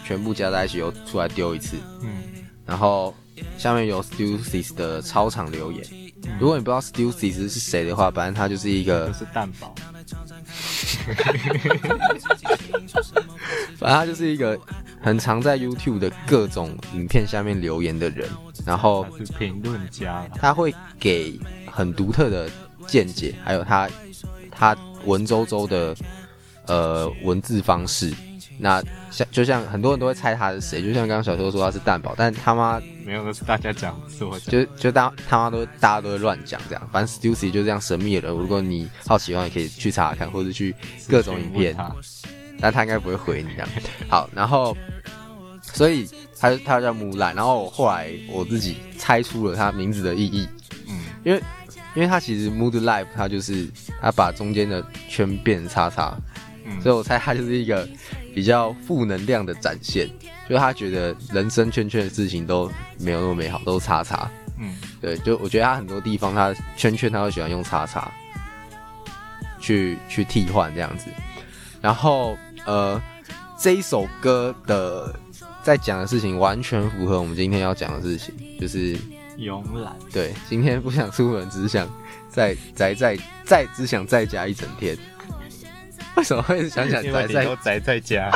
[0.04, 2.22] 全部加在一起又出来丢一次，嗯，
[2.66, 3.14] 然后
[3.56, 5.84] 下面有 Stussy 的超长留言，
[6.38, 9.74] 如果你不知道 Stussy 是谁的话，反正他就是一个是蛋堡，
[13.78, 14.58] 反正他就是一个
[15.00, 18.28] 很常在 YouTube 的各种影片下面留言的人，
[18.64, 21.38] 然后是评论家，他会给
[21.70, 22.48] 很独特的。
[22.86, 23.88] 见解，还有他
[24.50, 25.94] 他文绉绉的
[26.66, 28.12] 呃文字方式，
[28.60, 40.74] 那像就像很多人都会猜他是谁，就像刚刚小秋说他是蛋宝，但他妈没有，那是大家讲，是我就就大他妈都大家都会乱讲这样，反正 Stussy 就这样神秘的人，如果你好奇的话，也可以去查看，或者去
[41.08, 41.76] 各种影片，
[42.60, 43.68] 但他应该不会回你这样。
[44.08, 44.76] 好，然后
[45.62, 50.48] 所以他他叫木兰，然后后来我自己猜出了他名字的意义，
[50.88, 51.42] 嗯，因为。
[51.96, 53.68] 因为他其实 mood life，他就是
[54.00, 56.16] 他把中间的圈变叉叉，
[56.80, 57.86] 所以我猜他就是一个
[58.34, 60.08] 比较负能量的展现，
[60.48, 64.30] 就他觉得人生圈圈的事情都没有那么美好，都是叉叉。
[64.58, 68.10] 嗯，对，就我觉得他很多地方他圈圈他会喜欢用叉叉
[69.60, 71.06] 去去替换这样子，
[71.80, 73.00] 然后呃
[73.58, 75.14] 这一首歌的
[75.62, 78.96] 在讲的事情完全符合我们今天要讲的事情，就是。
[79.38, 81.88] 慵懒，对，今天不想出门，只是想
[82.28, 84.94] 在宅在在只想在家一整天。
[86.16, 88.30] 为什么会想想宅在宅在家？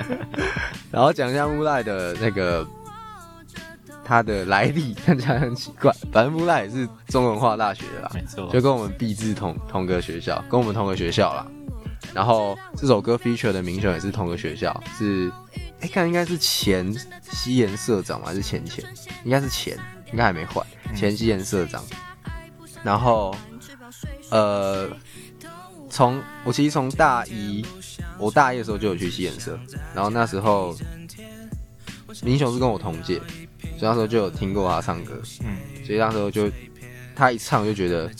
[0.90, 2.66] 然后讲一下木赖的那个
[4.04, 5.92] 他的来历， 看起来很奇怪。
[6.12, 11.46] 反正木赖也是中文化大学的啦，没错，就跟我们毕志同同个学校，跟我们同个学校啦。
[12.12, 15.30] 然后这首歌 feature 的名选也是同个学校，是。
[15.80, 16.94] 哎，看应该是前
[17.32, 18.84] 西研社长还是前前？
[19.24, 19.78] 应该是前，
[20.12, 20.62] 应该还没换。
[20.94, 21.82] 前西研社长。
[22.82, 23.34] 然后，
[24.30, 24.88] 呃，
[26.00, 27.62] 从我其实从大一，
[28.16, 29.60] 我大一的时候就有去西演社，
[29.94, 30.74] 然后那时候
[32.22, 33.20] 明雄是跟我同届，
[33.76, 35.20] 所以那时候就有听过他唱歌。
[35.44, 36.50] 嗯，所以那时候就
[37.14, 38.10] 他一唱就觉得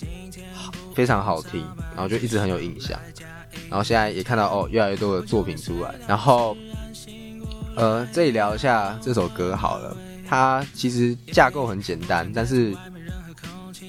[0.94, 3.00] 非常好听，然后就一直很有印象。
[3.70, 6.54] 然后现在也看到哦，越来越多的作品出来，然后。
[7.76, 9.96] 呃，这里聊一下这首歌好了。
[10.28, 12.76] 它其实架构很简单，但是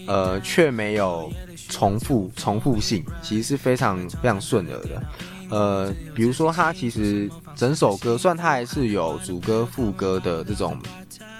[0.07, 1.29] 呃却没有
[1.71, 5.03] 重复重复性，其实是非常非常顺耳的。
[5.49, 10.77] 呃，比如说它其实整首歌，虽然它还是有主歌副歌的这种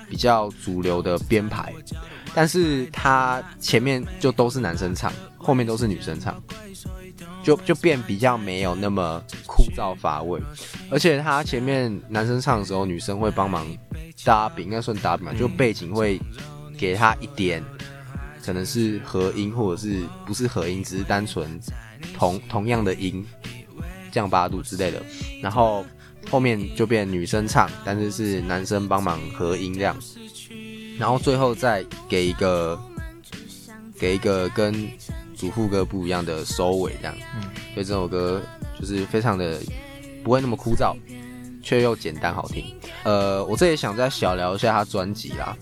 [0.10, 1.72] 比较主流的编排，
[2.34, 6.41] 但是它前面就都是男生唱，后面都是女生唱。
[7.44, 10.39] 就就变比较没有那么枯燥乏味，
[10.91, 13.65] 而且他前面男生唱的时候，女生会帮忙
[14.24, 16.22] 搭饼，应该算搭饼嘛，就背景会
[16.78, 17.63] 给他一点，
[18.46, 21.60] 可能是合音或者是不是合音，只是单纯
[22.18, 23.26] 同同样的音
[24.12, 25.02] 降八度之类的，
[25.42, 25.86] 然后
[26.30, 29.98] 后面就变女生唱，但是是男生帮忙合音这样，
[30.98, 32.80] 然后最后再给一个
[33.98, 34.90] 给一个跟。
[35.34, 37.16] 主副歌不一样的收尾，这样，
[37.74, 38.40] 所以这首歌
[38.80, 39.60] 就是非常的
[40.24, 40.96] 不会那么枯燥，
[41.64, 42.64] 却又简单好听。
[43.02, 45.58] 呃，我这也想再小聊一下他专辑啦，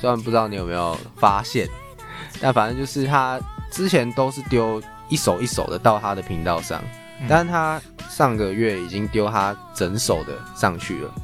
[0.00, 1.68] 虽然不知道你有没有发现，
[2.40, 3.38] 但反正就是他
[3.70, 6.82] 之前都是丢一首一首的到他的频道上，
[7.28, 11.14] 但是他上个月已经丢他整首的上去了。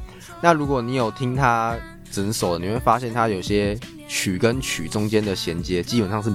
[0.41, 1.75] 那如果你有听他
[2.11, 6.31] 整首的，你会发现他有些曲跟曲中间的衔接基本上是。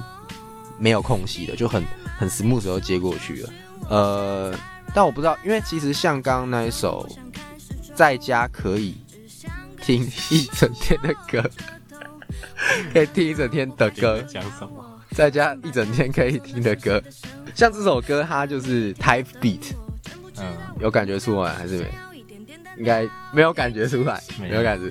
[0.79, 1.85] 没有空隙的，就很
[2.19, 3.51] 很 smooth 就接过去了。
[3.89, 4.55] 呃，
[4.93, 7.09] 但我不知道，因为其实像刚刚那一首，
[7.95, 8.97] 在家可以
[9.81, 11.49] 听一整天的歌，
[12.93, 14.21] 可以听一整天的歌。
[14.23, 15.01] 讲什么？
[15.13, 17.03] 在家一整天可以听的歌，
[17.55, 19.73] 像这首歌，它就是 type beat。
[20.39, 20.45] 嗯，
[20.81, 21.91] 有感觉出来还是没？
[22.79, 24.91] 应该没有感觉出来，没有感觉。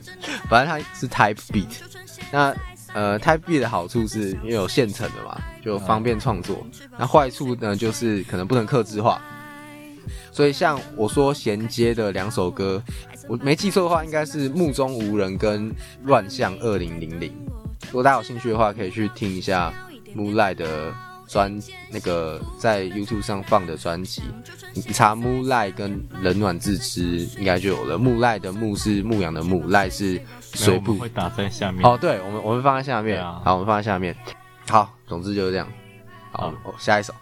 [0.49, 1.79] 反正它是 type beat。
[2.31, 2.55] 那
[2.93, 6.65] 呃，Type Beat 的好处是因为有现成的嘛，就方便创作。
[6.99, 9.21] 那坏处呢，就是可能不能克制化。
[10.29, 12.83] 所以像我说衔接的两首歌，
[13.29, 15.71] 我没记错的话，应该是《目中无人》跟
[16.03, 17.31] 《乱象二零零零》。
[17.87, 19.73] 如果大家有兴趣的话，可以去听一下
[20.15, 20.93] Moonlight 的
[21.27, 24.21] 专那个在 YouTube 上放的专辑，
[24.73, 27.01] 你查木赖跟冷暖自知
[27.37, 27.97] 应该就有了。
[27.97, 31.85] 木赖的木是牧羊的牧，赖是水部会打在下面。
[31.85, 33.23] 哦，对，我们我们放在下面。
[33.23, 34.15] 好，我们放在下面。
[34.67, 35.67] 好，总之就是这样。
[36.31, 37.13] 好，下一首。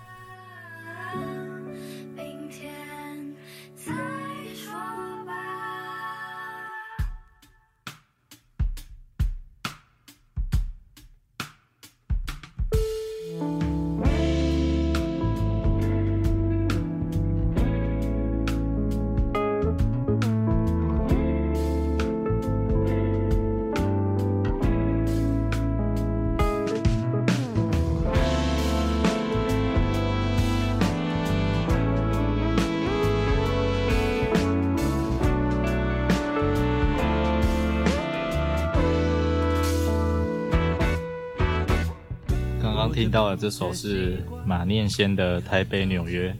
[42.87, 46.31] 听到的这首是马念先的《台北纽约》，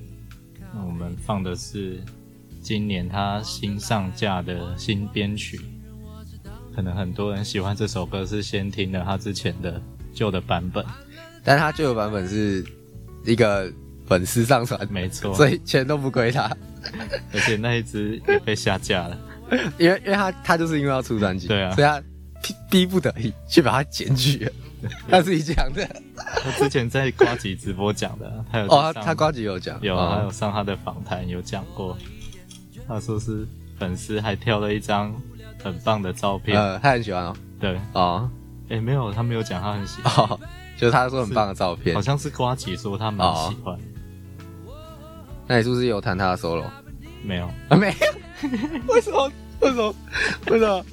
[0.73, 1.99] 那我们放的是
[2.61, 5.59] 今年他新上架的新编曲。
[6.75, 9.81] 可能很多人喜欢这首歌，是先听了他之前的
[10.13, 10.85] 旧的版本，
[11.43, 12.63] 但他旧的版本是
[13.25, 13.69] 一个
[14.07, 16.49] 粉丝上传，没错，所以钱都不归他，
[17.33, 19.17] 而且那一只也被下架了，
[19.77, 22.01] 因为因为他他就是因为要出专辑，对啊，所以他
[22.41, 24.51] 逼逼不得已去把它剪去了。
[25.09, 31.97] 他自己讲的，他之前在瓜吉直播讲的，他有哦，他瓜吉有讲，有，还有上他的访谈有讲过，
[32.87, 35.13] 他说是粉丝还挑了一张
[35.63, 38.29] 很棒的照片，呃，他很喜欢哦，对，哦，
[38.69, 40.39] 哎，没有，他没有讲他很喜欢，
[40.77, 43.77] 就是他说很棒的照片，好像是瓜吉说他蛮喜欢，
[45.47, 46.63] 那你是不是有弹他的 solo？
[47.21, 48.47] 没有啊，没有，
[48.93, 49.29] 为什么？
[49.59, 49.93] 为什么？
[50.47, 50.85] 为什么？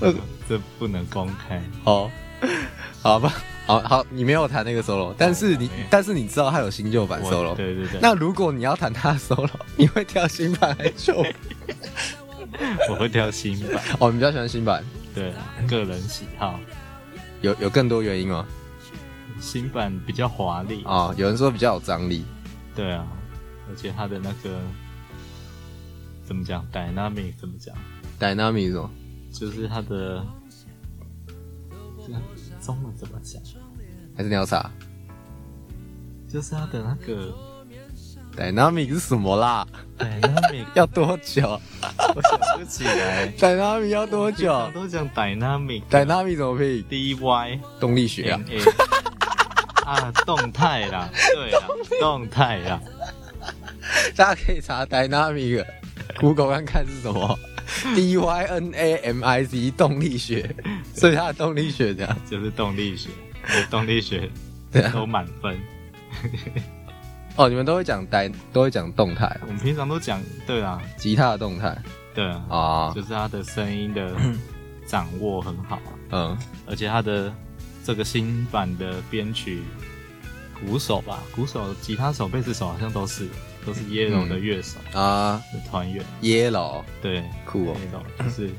[0.00, 0.22] 为什么？
[0.46, 2.10] 这不能公开哦。
[3.02, 3.32] 好吧，
[3.66, 8.00] 好好，你没有弹那个 solo，但是你但是你知道他有新旧版 solo，对对对。
[8.00, 11.32] 那如果你要弹他的 solo， 你会挑新版还是旧版？
[12.90, 13.82] 我会挑新版。
[13.98, 14.82] 哦，你比较喜欢新版？
[15.14, 15.32] 对，
[15.68, 16.58] 个人喜好。
[17.40, 18.46] 有有更多原因吗？
[19.40, 22.24] 新版比较华丽啊，有人说比较有张力。
[22.74, 23.06] 对啊，
[23.68, 24.60] 而且他的那个
[26.24, 27.74] 怎么讲？dynamic 怎么讲
[28.18, 28.90] ？dynamic 什么？
[29.32, 30.24] 就是他的。
[32.64, 33.40] 中文怎么讲？
[34.16, 34.70] 还是你要查？
[36.32, 37.32] 就是他的那个
[38.36, 39.66] dynamic 是什么啦
[39.98, 41.60] ？dynamic 要多久？
[42.14, 43.28] 我想不起来。
[43.38, 44.70] dynamic 要多久？
[44.74, 45.82] 都讲 dynamic。
[45.90, 48.40] dynamic 怎么拼？D Y 动力学啊。
[49.86, 51.60] 啊，动态啦，对啦，
[52.00, 52.80] 动态啦。
[54.16, 57.38] 大家可以查 dynamic，Google 看看是什么。
[57.94, 60.54] D Y N A M I C 动力学，
[60.94, 62.16] 所以他的动力学这样？
[62.28, 63.10] 就是动力学，
[63.70, 64.30] 动力学
[64.92, 65.58] 都满分。
[67.36, 69.36] 哦，你们都会讲呆，都会讲动态。
[69.42, 71.76] 我们平常都讲，对啊，吉他的动态，
[72.14, 74.14] 对啊，啊，就是他的声音的
[74.86, 77.34] 掌握很好，嗯，而且他的
[77.84, 79.62] 这个新版的编曲，
[80.64, 83.28] 鼓手吧，鼓手、吉他手、贝斯手好像都是。
[83.66, 86.04] 都是 Yellow 的乐手啊，团员。
[86.22, 88.50] Yellow，对，酷哦，Yellow 就是。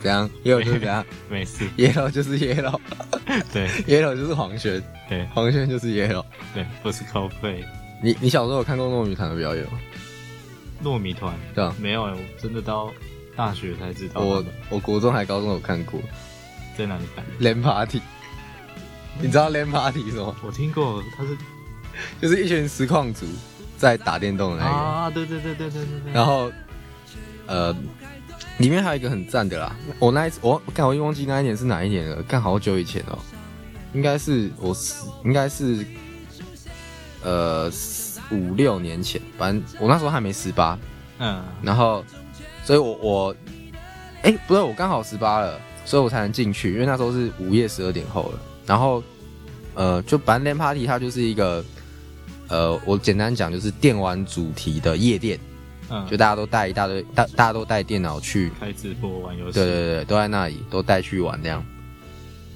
[0.00, 2.78] 怎样，Yellow 就是怎样， 没事，Yellow 就是 Yellow，
[3.52, 7.64] 对，Yellow 就是黄轩，对，黄轩就是 Yellow，对，不是 Coldplay。
[8.00, 9.80] 你你小时候有看过糯米团的表演吗？
[10.84, 12.92] 糯米团，对啊，没有，我真的到
[13.34, 14.20] 大学才知道。
[14.20, 15.98] 我我国中还高中有看过，
[16.76, 18.00] 在哪里看？Land Party，
[19.20, 20.36] 你知道 Land Party 什么？
[20.44, 21.36] 我听过，他是。
[22.20, 23.26] 就是一群实况组
[23.76, 26.12] 在打电动的那个啊，对对对对对对对。
[26.12, 26.50] 然后，
[27.46, 27.72] 呃，
[28.58, 29.74] 里面还有一个很赞的啦。
[29.98, 33.18] 我那一次，我刚好忘记那一年是哪一年了，干好久以前哦。
[33.94, 35.86] 应该是我是应该是
[37.22, 37.70] 呃
[38.30, 40.78] 五六年前，反正我那时候还没十八。
[41.18, 41.42] 嗯。
[41.62, 42.04] 然后，
[42.64, 43.36] 所以我我
[44.22, 48.40] 哎，不对，我刚好十八了，所以我才能进去，因为那时候是午夜十二点后了。
[48.66, 49.02] 然后，
[49.74, 51.64] 呃，就反正 LAN party 它就是一个。
[52.48, 55.38] 呃，我简单讲就是电玩主题的夜店，
[55.90, 61.64] 嗯，就大家都带一大堆，大大家都带电脑去开直播玩游戏，对对对，都在那里都带去玩这样。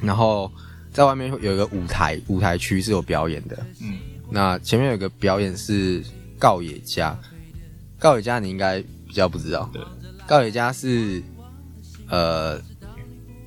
[0.01, 0.51] 然后
[0.93, 3.99] 在外面有一个舞台，舞台区是有表演的，嗯，
[4.31, 6.03] 那前面有个表演是
[6.39, 7.17] 告野家，
[7.99, 9.83] 告野家你应该比较不知道，对，
[10.27, 11.23] 告野家是
[12.09, 12.61] 呃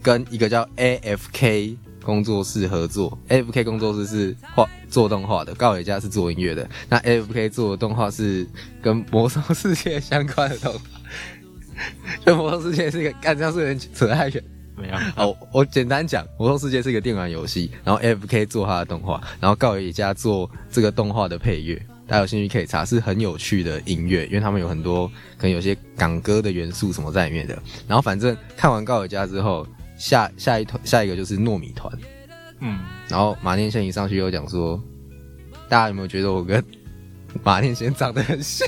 [0.01, 1.77] 跟一个叫 AFK。
[2.05, 6.65] 工作室合作，AFK 工作室是画做动画的，高野家是做音乐的。
[6.87, 8.47] 那 F K 做的动画是
[8.81, 10.79] 跟魔兽世界相关的动画，
[12.25, 14.41] 就魔兽世界是一个干这样是有点扯太远。
[14.77, 14.95] 没有。
[15.17, 21.75] 哦，我简单讲，《魔兽世界》是一个电玩游戏，然后 F K 做它的动画，然后告野家做这个动画的配乐。
[22.07, 27.61] 大家有兴趣可以查，是很有趣的音乐，因为他们有很多可能有些港歌的元素什么在里面的。
[27.85, 29.67] 然后反正看完告野家之后，
[29.97, 31.91] 下下一团下一个就是糯米团，
[32.61, 32.79] 嗯，
[33.09, 34.81] 然后马念先一上去又讲说，
[35.69, 36.63] 大家有没有觉得我跟
[37.43, 38.67] 马念先长得很像？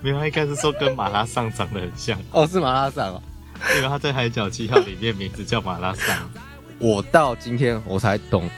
[0.00, 2.18] 没有，应该是说跟马拉桑长得很像。
[2.30, 3.22] 哦，是马拉桑哦，
[3.76, 6.16] 因为他在《海角七号》里面名字叫马拉桑。
[6.78, 8.48] 我到今天我才懂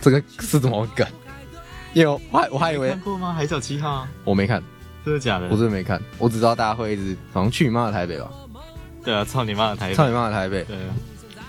[0.00, 1.06] 这个是怎么梗。
[1.94, 3.32] 因为我还我还以为看过吗？
[3.32, 4.06] 海角七号？
[4.24, 4.62] 我没看，
[5.04, 5.46] 真的假的？
[5.48, 8.30] 我真的没看，我只知道大家会一直好像去你妈的台北吧？
[9.04, 9.94] 对啊，操你妈的台北！
[9.94, 10.62] 操你妈的台北！
[10.64, 10.94] 对啊，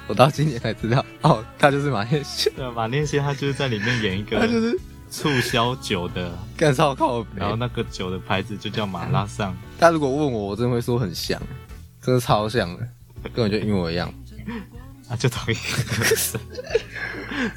[0.08, 2.52] 我到今年才知道，哦，他就是马念先。
[2.54, 4.78] 对，马念先他就是在里面演一个，他就是
[5.10, 9.56] 促销酒的，干烧烤，然后那个酒的牌子就叫马拉桑。
[9.80, 11.42] 他如果问我，我真的会说很像，
[12.02, 12.88] 真的超像的，
[13.34, 14.14] 根本就一模一样。
[15.10, 16.40] 啊，就同一个，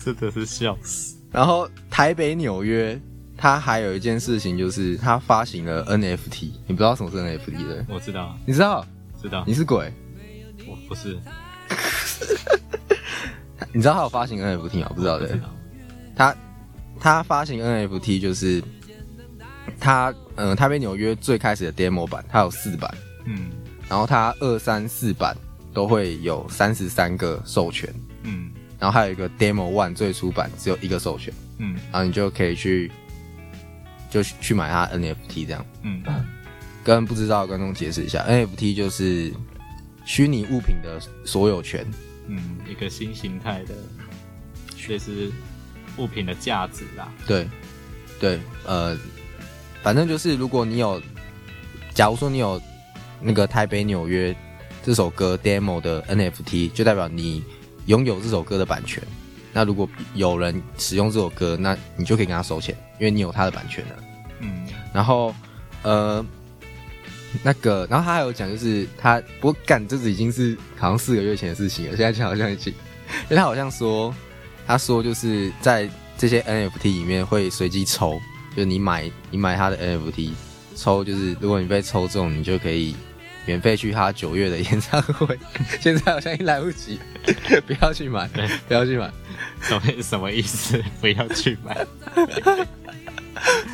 [0.05, 1.17] 真的是笑死。
[1.33, 3.01] 然后台北纽约，
[3.37, 6.51] 它还有一件事情，就是它发行了 NFT。
[6.67, 7.87] 你不知道什么是 NFT 的？
[7.89, 8.87] 我知道，你知道？
[9.21, 9.45] 知道。
[9.47, 9.93] 你是鬼？
[10.67, 11.19] 我不是。
[13.73, 14.93] 你知道他有发行 NFT 吗？
[14.95, 15.39] 不知道的。
[16.15, 16.37] 他
[16.99, 18.63] 他发行 NFT 就是
[19.79, 22.93] 他嗯，台北纽约最开始的 demo 版，它有四版。
[23.25, 23.51] 嗯。
[23.89, 25.37] 然后它二三四版
[25.73, 27.93] 都会有三十三个授权。
[28.23, 28.51] 嗯。
[28.79, 32.93] 然后还有一个 Demo One 最初版只有一个授权，嗯，然后你就可以去，
[34.11, 36.03] 就去买它 NFT 这样，嗯，
[36.85, 39.33] 跟不知道的观众解释一下，NFT 就是
[40.05, 41.87] 虚拟物品的所有权，
[42.29, 43.75] 嗯，一个新形态的，
[44.77, 45.31] 确实
[45.97, 47.49] 物品的价值啦，对，
[48.21, 48.97] 对，呃，
[49.83, 51.01] 反正就是如果你有，
[51.95, 52.61] 假如说你有
[53.21, 54.35] 那个台北纽约
[54.83, 57.45] 这首歌 Demo 的 NFT，就代表你。
[57.87, 59.01] 拥有这首歌的版权，
[59.53, 63.95] 那如果有人使用这首歌，那你就可以跟他收钱，因为你有他的版权了。
[64.41, 65.33] 嗯，然后
[65.83, 66.27] 呃，
[67.43, 71.97] 那个，然后他还有讲，就是他不过干，这是已经是好像四个月前的事情了。
[71.97, 72.73] 现在好像已经，
[73.25, 74.15] 因为他好像说，
[74.67, 78.21] 他说就是在这些 NFT 里面会随机抽，
[78.55, 80.31] 就是你买你买他的 NFT
[80.75, 82.95] 抽，就是如果你被抽中，你就可以。
[83.49, 85.39] 免费去他九月的演唱会，
[85.81, 86.99] 现在好像已经来不及，
[87.65, 88.29] 不要去买，
[88.67, 89.09] 不要去买，
[89.61, 90.83] 什么什么意思？
[91.01, 91.87] 不要去买，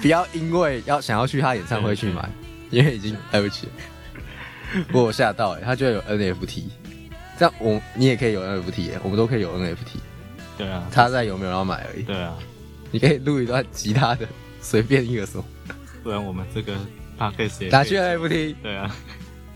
[0.03, 2.29] 不要因为要想要去他演唱会去买，
[2.73, 3.69] 因为已经来不及。
[4.89, 6.65] 不过我吓到哎，他居然有 NFT，
[7.39, 10.01] 这样我你也可以有 NFT，我们都可以有 NFT。
[10.59, 12.03] 对啊，他在有没有要买而已。
[12.03, 12.37] 对啊，
[12.91, 14.27] 你可以录一段吉他的，
[14.61, 15.45] 随便一个什么，
[16.03, 16.75] 不然我们这个
[17.19, 18.57] p 可以 d 拿去 NFT。
[18.63, 18.93] 对啊。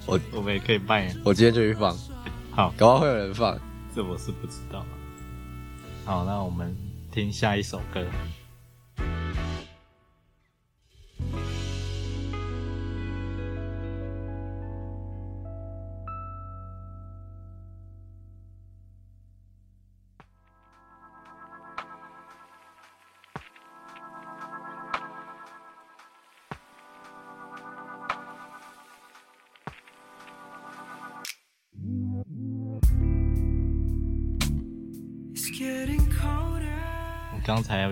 [0.06, 1.92] 我我们也可以扮演，我今天就去放，
[2.52, 3.58] 好，搞不好会有人放，
[3.92, 4.86] 这我是不知道。
[6.04, 6.76] 好，那我们
[7.10, 8.04] 听下一首歌。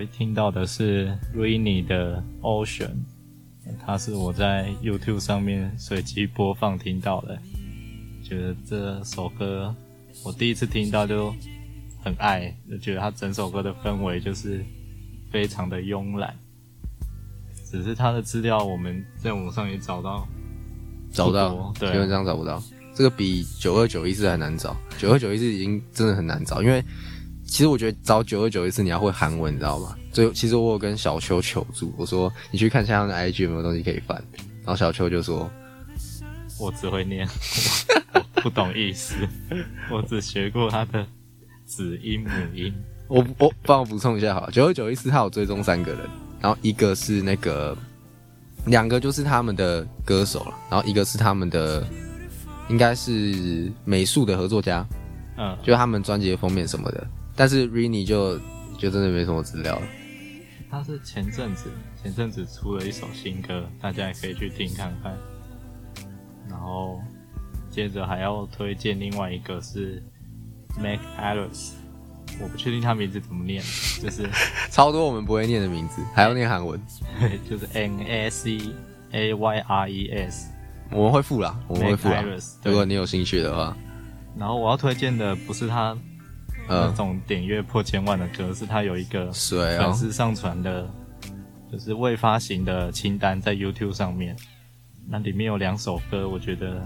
[0.07, 2.97] 听到的是 Rainy 的 Ocean，
[3.85, 7.39] 它是我在 YouTube 上面随机播放听到的，
[8.23, 9.75] 觉得这首歌
[10.25, 11.35] 我第一次听到就
[12.03, 14.65] 很爱，就觉得它整首歌的氛围就是
[15.31, 16.35] 非常的慵懒。
[17.71, 20.27] 只是它的资料我们在网上也找到，
[21.11, 22.63] 找到，对基本上找不到。
[22.95, 26.85] 这个比九二九一四还难找，九二九一四已经真的很难找，因为。
[27.47, 29.97] 其实我觉得找九二九一次你要会韩文，你知道吗？
[30.13, 34.17] 所以其实我有跟小邱求助，我说你去看一下他的 IG 有没有东西可以翻。
[34.65, 35.51] 然后小邱就说
[36.59, 37.29] ：“我只会念，
[38.43, 39.15] 不懂意思，
[39.91, 41.07] 我只学过他的
[41.67, 42.73] 子音母音。”
[43.09, 46.01] 我我帮我补充一下好，九二九一次他有追踪三个人，
[46.41, 47.77] 然后一个是那个
[48.67, 51.87] 两个就是他们的歌手了，然后一个是他们的
[52.71, 54.85] 应该是美术的合作家，
[55.37, 57.07] 嗯，就他们专辑的封面什么的。
[57.37, 58.39] 但是 Rainy 就
[58.79, 59.87] 就真的没什么资料了。
[60.71, 61.71] 他是前阵子
[62.03, 65.17] 前阵子出了一首新歌，大家也可以去听看看。
[66.49, 67.01] 然后
[67.71, 70.03] 接着还要推荐另外一个是
[70.79, 71.73] Mac Alice，
[72.41, 73.63] 我不确定他名字怎么念，
[74.03, 74.29] 就是
[74.71, 76.81] 超多我们不会念的名字，还要念韩文，
[77.49, 78.59] 就是 N A C
[79.13, 80.51] A Y R E S。
[80.91, 82.25] 我们会附啦，我们会附啦。
[82.65, 83.77] 如果你有兴趣的话，
[84.37, 85.97] 然后我要推荐的不是他
[86.69, 90.89] 那种点阅破千万的歌，是他有一个粉丝上传的，
[91.71, 94.37] 就是未发行的清单在 YouTube 上面。
[95.07, 96.81] 那里面有两首歌，我觉得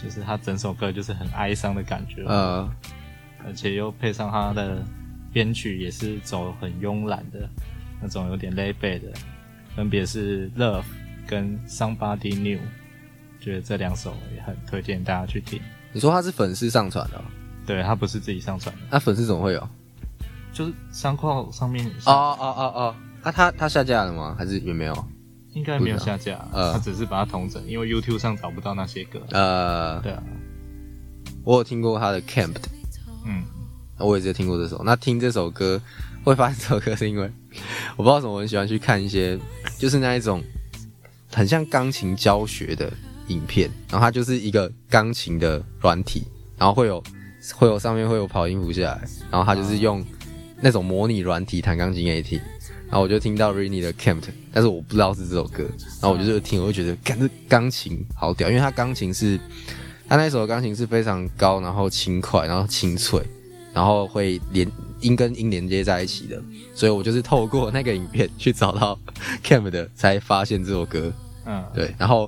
[0.00, 2.70] 就是他整首歌就是很哀伤的感觉，呃，
[3.44, 4.84] 而且又配上他的
[5.32, 7.48] 编曲也是走很慵懒的
[8.00, 9.12] 那种，有点 lay back 的，
[9.74, 10.84] 分别是 Love
[11.26, 12.60] 跟 Somebody New，
[13.40, 15.60] 觉得这两首也很推荐大家去听。
[15.92, 17.20] 你说他是粉丝上传的？
[17.74, 18.80] 对他不是自己上传的。
[18.90, 19.68] 那粉丝怎么会有？
[20.52, 21.86] 就是三框上面。
[22.06, 24.34] 哦哦哦哦，那他他下架了吗？
[24.38, 25.08] 还是也没有？
[25.52, 29.20] 应该没有下架，呃他只是把它同整，因为 YouTube 上找不到那些歌。
[29.30, 30.22] 呃，对啊，
[31.44, 32.54] 我有听过他的 Camp，
[33.26, 33.42] 嗯，
[33.98, 34.82] 我也直接听过这首。
[34.84, 35.80] 那听这首歌
[36.24, 37.30] 会发现这首歌是因为
[37.96, 39.38] 我不知道什么，我很喜欢去看一些
[39.78, 40.42] 就是那一种
[41.32, 42.92] 很像钢琴教学的
[43.28, 47.02] 影片，然后它就是一个钢琴的软体，然后会有
[47.54, 50.04] 会有上面会有跑音符下来，然后他就是用
[50.60, 52.40] 那种模拟软体弹钢琴 AT。
[52.90, 55.62] 然后我就听到 Rainy 的 Camp，但是我不知道是这首歌。
[56.00, 59.38] 然后我就听，我就觉得，感这钢琴好屌，因为它钢琴是，
[60.08, 63.22] 它那首钢琴是非常高，然后轻快，然后清脆，
[63.74, 64.66] 然后会连
[65.00, 66.42] 音跟音连接在一起的。
[66.74, 68.98] 所以我就是透过那个影片去找到
[69.44, 71.12] Camp 的，才发现这首歌。
[71.44, 71.94] 嗯，对。
[71.98, 72.26] 然后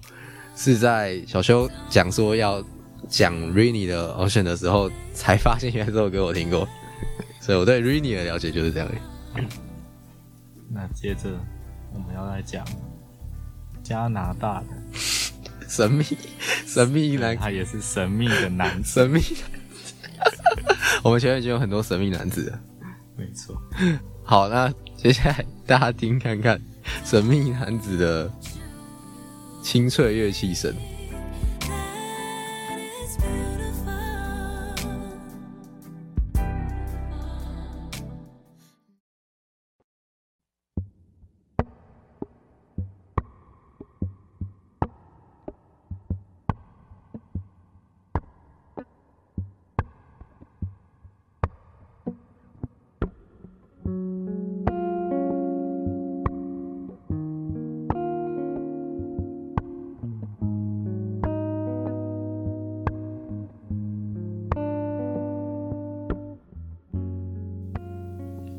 [0.54, 2.62] 是在小修讲说要
[3.10, 6.66] 讲 Rainy 的 Ocean 的时候，才发现原来这首歌我听过。
[7.40, 8.88] 所以我对 Rainy 的了解就是这样。
[10.68, 11.30] 那接着
[11.92, 12.64] 我们要来讲
[13.82, 14.66] 加拿大的
[15.68, 16.04] 神秘
[16.64, 19.20] 神秘男，他也是神秘的男神秘。
[21.02, 22.60] 我们前面已经有很多神秘男子了，
[23.16, 23.60] 没错。
[24.22, 26.60] 好，那接下来大家听看看
[27.04, 28.32] 神秘男子的
[29.62, 30.72] 清脆乐器声。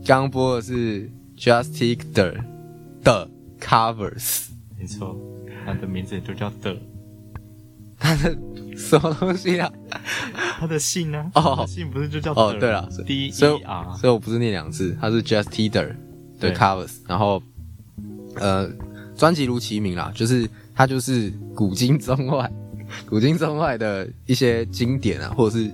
[0.06, 2.36] 刚播的是 Justic 的
[3.04, 3.30] 的
[3.60, 4.48] Covers，
[4.78, 5.16] 没错，
[5.66, 6.76] 他的名字就叫的，
[7.98, 8.36] 他的
[8.76, 9.72] 什么东西啊？
[10.60, 11.32] 他的姓呢？
[11.36, 12.56] 哦，姓不是就叫哦？
[12.60, 17.42] 对了，D E R，所以我不是念两次，他是 Justic 的 Covers，然后
[18.36, 18.70] 呃，
[19.16, 22.52] 专辑如其名啦，就是他就是古今中外，
[23.08, 25.72] 古今中外的一些经典啊，或者是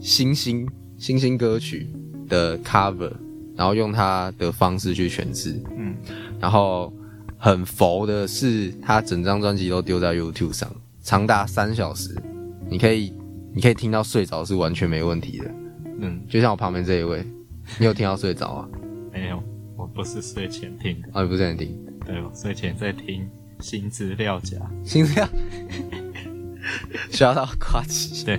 [0.00, 0.68] 新兴
[0.98, 1.88] 新兴歌曲
[2.28, 3.12] 的 Cover。
[3.58, 5.92] 然后用他的方式去诠释，嗯，
[6.38, 6.92] 然后
[7.36, 10.70] 很佛的是，他整张专辑都丢在 YouTube 上，
[11.02, 12.14] 长达三小时，
[12.70, 13.12] 你可以，
[13.52, 15.50] 你可以听到睡着是完全没问题的，
[15.98, 17.26] 嗯，就像我旁边这一位，
[17.80, 18.68] 你有听到睡着啊？
[19.12, 19.42] 没有，
[19.76, 21.02] 我不是睡前听。
[21.02, 21.76] 的，哦，你不是在听？
[22.06, 23.28] 对，我睡前在听
[23.58, 25.28] 新资料夹，新资料，
[27.10, 28.38] 需要到挂机，对，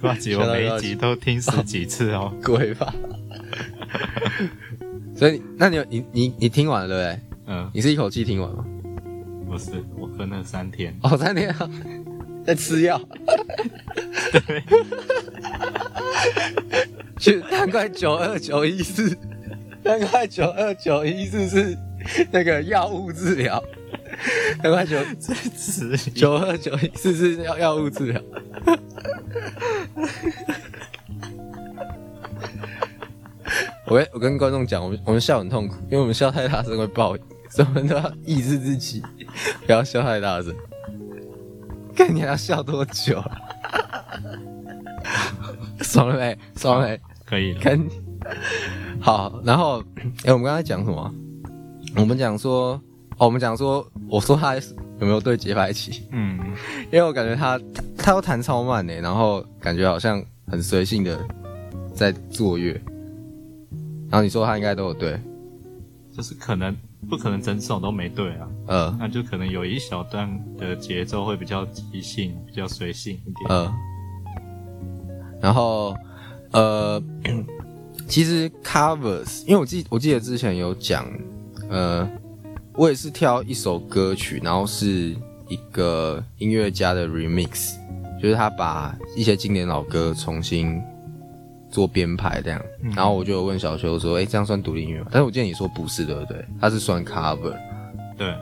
[0.00, 2.94] 挂机，我每一集都听十几次哦， 鬼吧。
[5.16, 7.20] 所以，那你你你你听完了对不对？
[7.46, 8.64] 嗯，你是一口气听完吗？
[9.46, 10.96] 不是，我分了三天。
[11.02, 11.70] 哦，三天啊，
[12.46, 13.00] 在吃药。
[14.32, 14.62] 对。
[17.18, 19.16] 去，难怪九二九一四，
[19.84, 21.76] 难怪九二九一四是
[22.30, 23.62] 那个药物治疗。
[24.62, 28.22] 难怪九在吃九二九一四是药药物治疗。
[33.92, 39.02] 我跟我跟观众讲，我们我们笑很痛苦，因为我们笑太大声会爆音，所以我们都要抑制自己，
[39.66, 40.54] 不要笑太大声。
[41.94, 43.22] 看你还要笑多久？
[45.82, 46.38] 爽了没？
[46.56, 46.98] 爽了没？
[47.26, 47.52] 可以。
[47.54, 47.78] 看，
[48.98, 49.38] 好。
[49.44, 49.84] 然后，
[50.24, 51.14] 哎，我们刚才讲什么？
[51.94, 52.80] 我们讲说，
[53.18, 54.62] 哦，我们讲说，我说他有
[55.00, 56.08] 没有对节拍器？
[56.12, 56.38] 嗯，
[56.90, 57.60] 因为我感觉他
[57.98, 61.20] 他都弹超慢呢，然后感觉好像很随性的
[61.94, 62.80] 在作乐。
[64.12, 65.18] 然后你说他应该都有对，
[66.14, 66.76] 就是可能
[67.08, 68.48] 不可能整首都没对啊？
[68.66, 73.48] 呃，那就可能有一小段的节奏会比较即兴，比较随性一点。
[73.48, 73.74] 呃，
[75.40, 75.96] 然后
[76.50, 77.02] 呃，
[78.06, 81.10] 其实 covers，因为我记我记得之前有讲，
[81.70, 82.06] 呃，
[82.74, 85.16] 我也是挑一首歌曲，然后是
[85.48, 87.72] 一个音乐家的 remix，
[88.20, 90.78] 就是他把一些经典老歌重新
[91.72, 92.62] 做编排这样。
[92.94, 96.44] 然后我就问小修说：“哎，这样算独立音乐吗？”但是我记得你说不是，对不对？
[96.60, 97.56] 他是算 cover。
[98.16, 98.32] 对。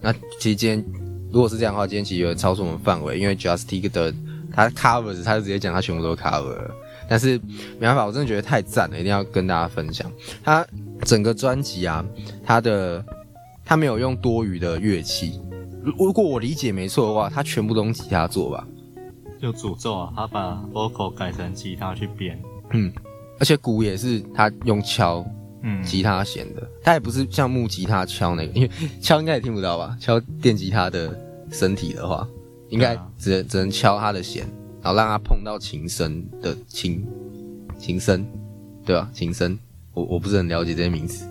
[0.00, 0.84] 那其实今天
[1.30, 4.12] 如果是这样的话，今天其实有点超出我们范围，因为 Justic 的
[4.52, 6.58] 他 covers，他就直接讲他全部都 cover。
[7.08, 7.38] 但是
[7.78, 10.10] 没办法，我真的觉得太赞了，一定要跟大家分享。
[10.42, 10.66] 他
[11.02, 12.04] 整个专辑啊，
[12.44, 13.04] 他的
[13.64, 15.40] 他没有用多余的乐器。
[15.82, 18.66] 如果我理解没错的话，他全部都用吉他做吧？
[19.40, 20.12] 就诅咒啊！
[20.16, 22.38] 他把 vocal 改成吉他去编。
[22.72, 22.92] 嗯，
[23.38, 25.24] 而且鼓也是他用敲，
[25.62, 26.68] 嗯，吉他弦的。
[26.82, 29.96] 他也不是像木吉他敲那个， 因为敲应该也听不到吧？
[30.00, 31.18] 敲电吉他的
[31.50, 32.26] 身体的话，
[32.68, 34.46] 应该只能只能敲他的弦。
[34.80, 37.04] 然后让他碰到琴声的琴，
[37.78, 38.24] 琴声，
[38.86, 39.10] 对吧？
[39.12, 39.58] 琴声，
[39.92, 41.26] 我我不是很了解这些名词。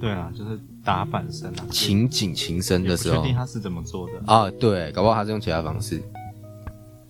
[0.00, 1.66] 对啊，就是打板声啊。
[1.70, 4.50] 琴颈琴声的时候，确定他是怎么做的啊？
[4.58, 6.02] 对，搞不好他是用其他方式。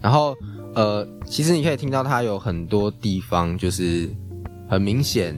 [0.01, 0.37] 然后，
[0.75, 4.09] 呃，其实你可以听到他有很多地方，就是
[4.69, 5.35] 很明显，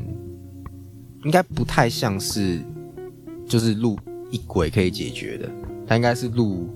[1.24, 2.60] 应该不太像是
[3.46, 3.98] 就是录
[4.30, 5.50] 一轨可以解决的。
[5.86, 6.68] 他应该是录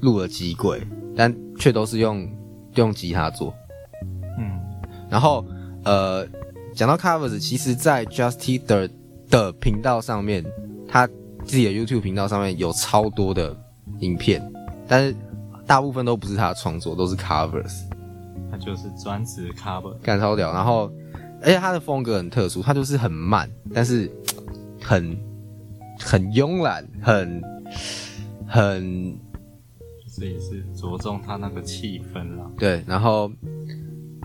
[0.00, 0.80] 录了几轨，
[1.16, 2.28] 但却都是用。
[2.76, 3.52] 用吉他做，
[4.38, 4.58] 嗯，
[5.10, 5.44] 然后
[5.84, 6.26] 呃，
[6.74, 8.88] 讲到 covers，其实，在 Justy 的
[9.28, 10.42] 的频道上面，
[10.88, 11.06] 他
[11.44, 13.54] 自己的 YouTube 频道上面有超多的
[13.98, 14.42] 影片，
[14.88, 15.14] 但是
[15.66, 17.82] 大部分都不是他的创作，都是 covers。
[18.52, 20.52] 他就是专职 cover，干超屌。
[20.52, 20.92] 然后，
[21.40, 24.08] 而且他的风格很特殊，他就是很慢，但是
[24.80, 25.18] 很
[25.98, 27.42] 很慵懒，很
[28.46, 29.18] 很。
[30.14, 32.50] 这也是着重他那个气氛了。
[32.58, 33.32] 对，然后，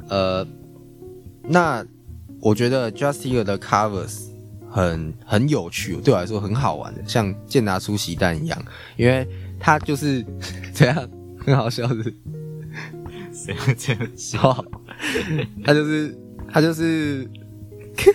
[0.10, 0.46] 呃，
[1.44, 1.84] 那
[2.42, 4.26] 我觉得 Justin 的 covers
[4.70, 8.62] 很很有趣，对我来说很好玩的，像健达出席蛋一样，
[8.98, 9.26] 因为
[9.58, 10.26] 他就是
[10.76, 11.10] 这样
[11.40, 12.04] 很好笑的，
[13.48, 14.66] 谁会这样 笑？
[15.64, 16.18] 他就是
[16.52, 17.26] 他就是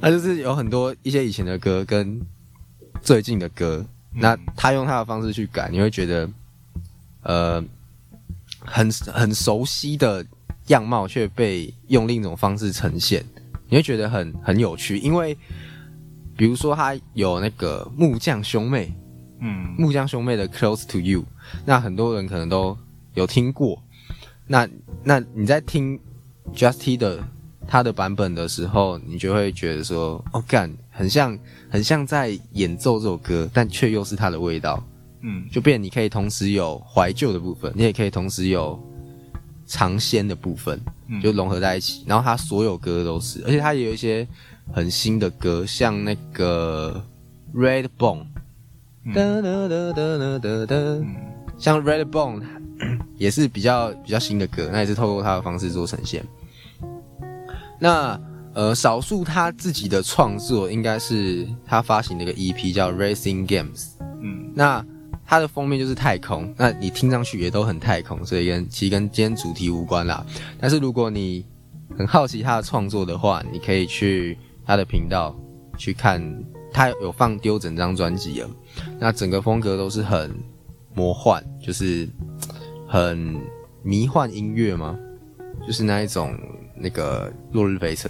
[0.00, 2.18] 他就是有很多一些以前的歌跟
[3.02, 3.84] 最近的歌。
[4.14, 6.30] 那他用他的方式去改，你会觉得，
[7.22, 7.62] 呃，
[8.64, 10.24] 很很熟悉的
[10.68, 13.22] 样貌却被用另一种方式呈现，
[13.68, 14.96] 你会觉得很很有趣。
[14.98, 15.36] 因为，
[16.36, 18.92] 比如说他有那个木匠兄妹，
[19.40, 21.24] 嗯，木匠兄妹的 Close to You，
[21.64, 22.76] 那很多人可能都
[23.14, 23.82] 有听过。
[24.46, 24.68] 那
[25.04, 25.98] 那你在听
[26.54, 27.22] Justy 的
[27.66, 31.38] 他的版本的时候，你就会觉得说，哦，干，很像。
[31.70, 34.82] 很像在演奏这首歌，但却又是它的味道，
[35.20, 38.82] 嗯，就变你可以同时有怀旧的部分，你也可以同时有
[39.66, 40.80] 尝鲜的部分，
[41.22, 42.04] 就融合在一起。
[42.06, 44.26] 然后他所有歌都是，而且他也有一些
[44.72, 47.04] 很新的歌，像那个
[47.54, 48.24] Red Bone，
[49.14, 50.74] 哒哒哒哒哒哒，
[51.58, 52.42] 像 Red Bone
[53.16, 56.24] 也是比较比较新的歌，那也是透过他的方式做呈现。
[57.78, 58.20] 那。
[58.54, 63.90] 呃，少数他自己的创作应该是他发行的一个 EP 叫 Racing Games，
[64.20, 64.84] 嗯，那
[65.24, 70.26] 它的封面就是太空，那你听上去也都很太空，所以跟其实跟今天主题无关啦。
[70.58, 71.46] 但是如果你
[71.96, 74.36] 很好奇他的创作的话，你可以去
[74.66, 75.38] 他的频道
[75.76, 76.20] 去看，
[76.72, 78.50] 他有放丢整张专辑了。
[78.98, 80.34] 那整个风格都是很
[80.94, 82.08] 魔幻，就是
[82.86, 83.40] 很
[83.82, 84.98] 迷幻音乐吗？
[85.66, 86.38] 就是那一种
[86.74, 88.08] 那个落日飞车。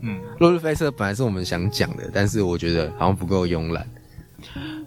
[0.00, 3.86] 嗯，落日飞车本来是我们想讲的，但是我觉得好像不够慵懒。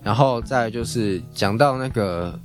[0.03, 2.39] 然后再就是讲到那个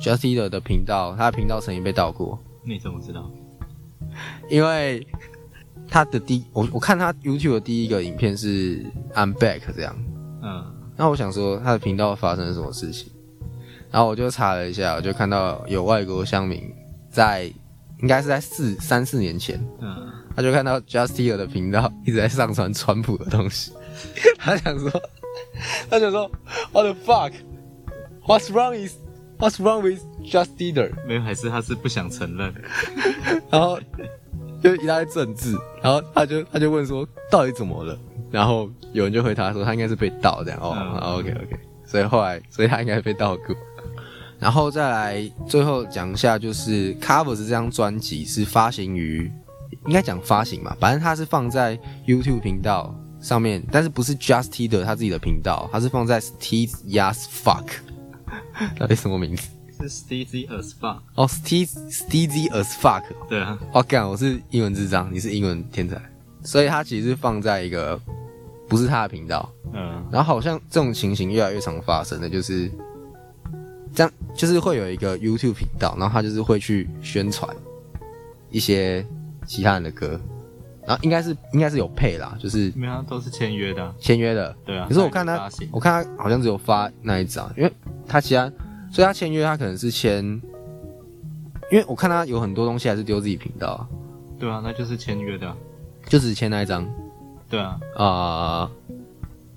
[0.00, 2.38] Justin 的频道，他的频道曾经被盗过。
[2.64, 3.30] 你怎么知道？
[4.50, 5.06] 因为
[5.88, 9.96] 他的第我我看他 YouTube 的第一个影片是 I'm Back 这样。
[10.42, 10.75] 嗯。
[10.96, 13.10] 那我想说他的频道发生了什么事情，
[13.90, 16.72] 然后我就查了一下，我就看到有外国乡民
[17.10, 17.44] 在，
[18.00, 19.60] 应该是在四三四年前。
[19.80, 20.12] 嗯。
[20.34, 23.72] 他就看到 Justin 的频道一直在上传川普的东西，
[24.38, 24.90] 他想说，
[25.88, 26.30] 他想说
[26.72, 28.96] ，What the fuck？What's wrong is
[29.38, 30.92] What's wrong with Justin？
[31.06, 32.54] 没有，还是他是不想承认。
[33.50, 33.80] 然后
[34.62, 37.98] 就一大堆政治，然后他就他就问说，到底怎么了？
[38.30, 40.60] 然后有人就回答说，他应该是被盗这样。
[40.60, 43.54] 哦，OK OK，所以后来，所以他应该被盗过。
[44.38, 49.30] 然后再来最后讲一下，就是 Covers 这张专辑是发行于。
[49.86, 57.66] 应该讲发行嘛，反正它是放在 YouTube 频道上面，但是不是 Justy 的他自己的频道，它是放在 Steve Yas Fuck，
[58.78, 59.48] 到底什么名字？
[59.88, 60.98] 是 Steve as Fuck。
[61.14, 63.04] 哦，Steve Steve as Fuck。
[63.28, 63.56] 对啊。
[63.72, 66.00] 我干，我是英文智障，你是英文天才，
[66.46, 68.00] 所以他其实是放在一个
[68.68, 69.46] 不是他的频道。
[69.74, 70.02] 嗯。
[70.10, 72.70] 然后好像这种情形越来越常发生的，就是
[73.92, 77.54] 这样就是会有一个 YouTube 频道，然后他就是会去宣传
[78.50, 79.04] 一些
[79.44, 80.20] 其他人的歌，
[80.86, 84.86] 然后应该是应该是有配啦，就是没有都是签约的，签约的，对啊。
[84.88, 87.72] 可是我看他，我看他好像只有发那一张，因为
[88.06, 88.50] 他其他，
[88.92, 90.24] 所以他签约他可能是签，
[91.72, 93.88] 因为我看他有很多东西还是丢自己频道啊。
[94.38, 95.52] 对啊，那就是签约的，
[96.06, 96.86] 就只签那一张。
[97.48, 98.70] 对啊，啊，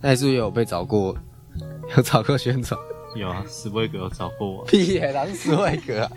[0.02, 1.16] 那你是不是有被找过？
[1.95, 2.80] 有找过宣传？
[3.16, 4.64] 有啊，史威格有找过我。
[4.66, 6.12] 屁耶，哪是史威格啊？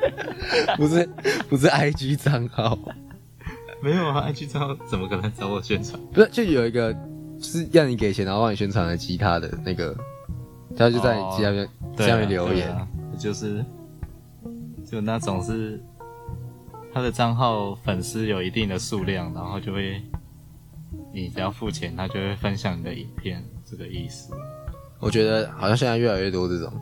[0.76, 1.08] 不是，
[1.48, 2.78] 不是 IG 账号。
[3.82, 5.98] 没有啊，IG 账号怎么可能找我宣传？
[6.12, 6.92] 不是，就有一个，
[7.38, 9.96] 就是让你给钱然后帮你宣传的吉他的那个，
[10.76, 12.76] 他就在你下面下面留言，
[13.18, 13.64] 就是
[14.84, 15.82] 就那种是
[16.92, 20.02] 他的账号粉丝有一定的数量，然后就会。
[21.12, 24.32] 你只要付钱，他就会分享你的影片，这个意思。
[25.00, 26.72] 我觉得好像现在越来越多这种，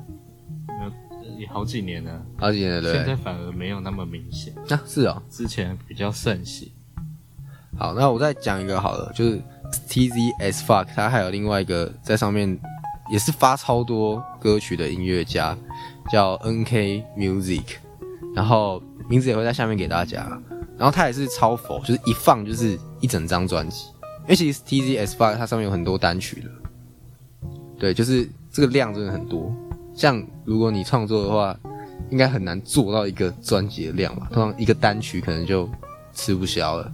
[1.39, 4.55] 有好几年了，好几年了，现在反而没有那么明显。
[4.69, 6.71] 啊，是哦，之前比较盛行。
[7.77, 9.43] 好，那我再讲一个好了，就是
[9.89, 12.59] T Z S Fuck，他还有另外一个在上面
[13.11, 15.57] 也是发超多歌曲的音乐家，
[16.11, 17.77] 叫 N K Music，
[18.35, 20.27] 然后名字也会在下面给大家。
[20.79, 23.87] 然后他也是超佛，就是一放就是一整张专辑。
[24.23, 26.51] 因为其实 T Z S Five 它上面有很多单曲的，
[27.79, 29.55] 对，就是这个量真的很多。
[29.95, 31.57] 像如果你创作的话，
[32.11, 34.29] 应该很难做到一个专辑的量吧？
[34.33, 35.69] 通常一个单曲可能就
[36.13, 36.93] 吃不消了，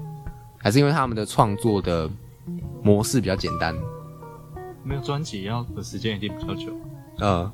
[0.58, 2.08] 还是因为他们的创作的
[2.82, 3.74] 模式比较简单。
[4.84, 6.72] 没有专辑要的时间一定比较久。
[7.18, 7.50] 呃，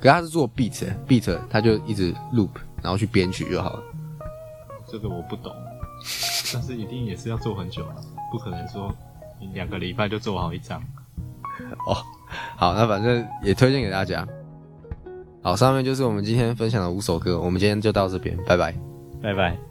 [0.00, 2.50] 可他是做 beat，beat 他就一直 loop，
[2.82, 3.82] 然后去编曲就好了。
[4.90, 5.54] 这个我不懂，
[6.52, 7.96] 但是一定也是要做很久了，
[8.32, 8.94] 不可能说。
[9.54, 10.82] 两个礼拜就做好一张，
[11.86, 11.94] 哦，
[12.56, 14.26] 好，那反正也推荐给大家。
[15.40, 18.74] 好，上面就是我们今天分享的五首歌，我们今天就到这边，拜拜，
[19.22, 19.67] 拜拜。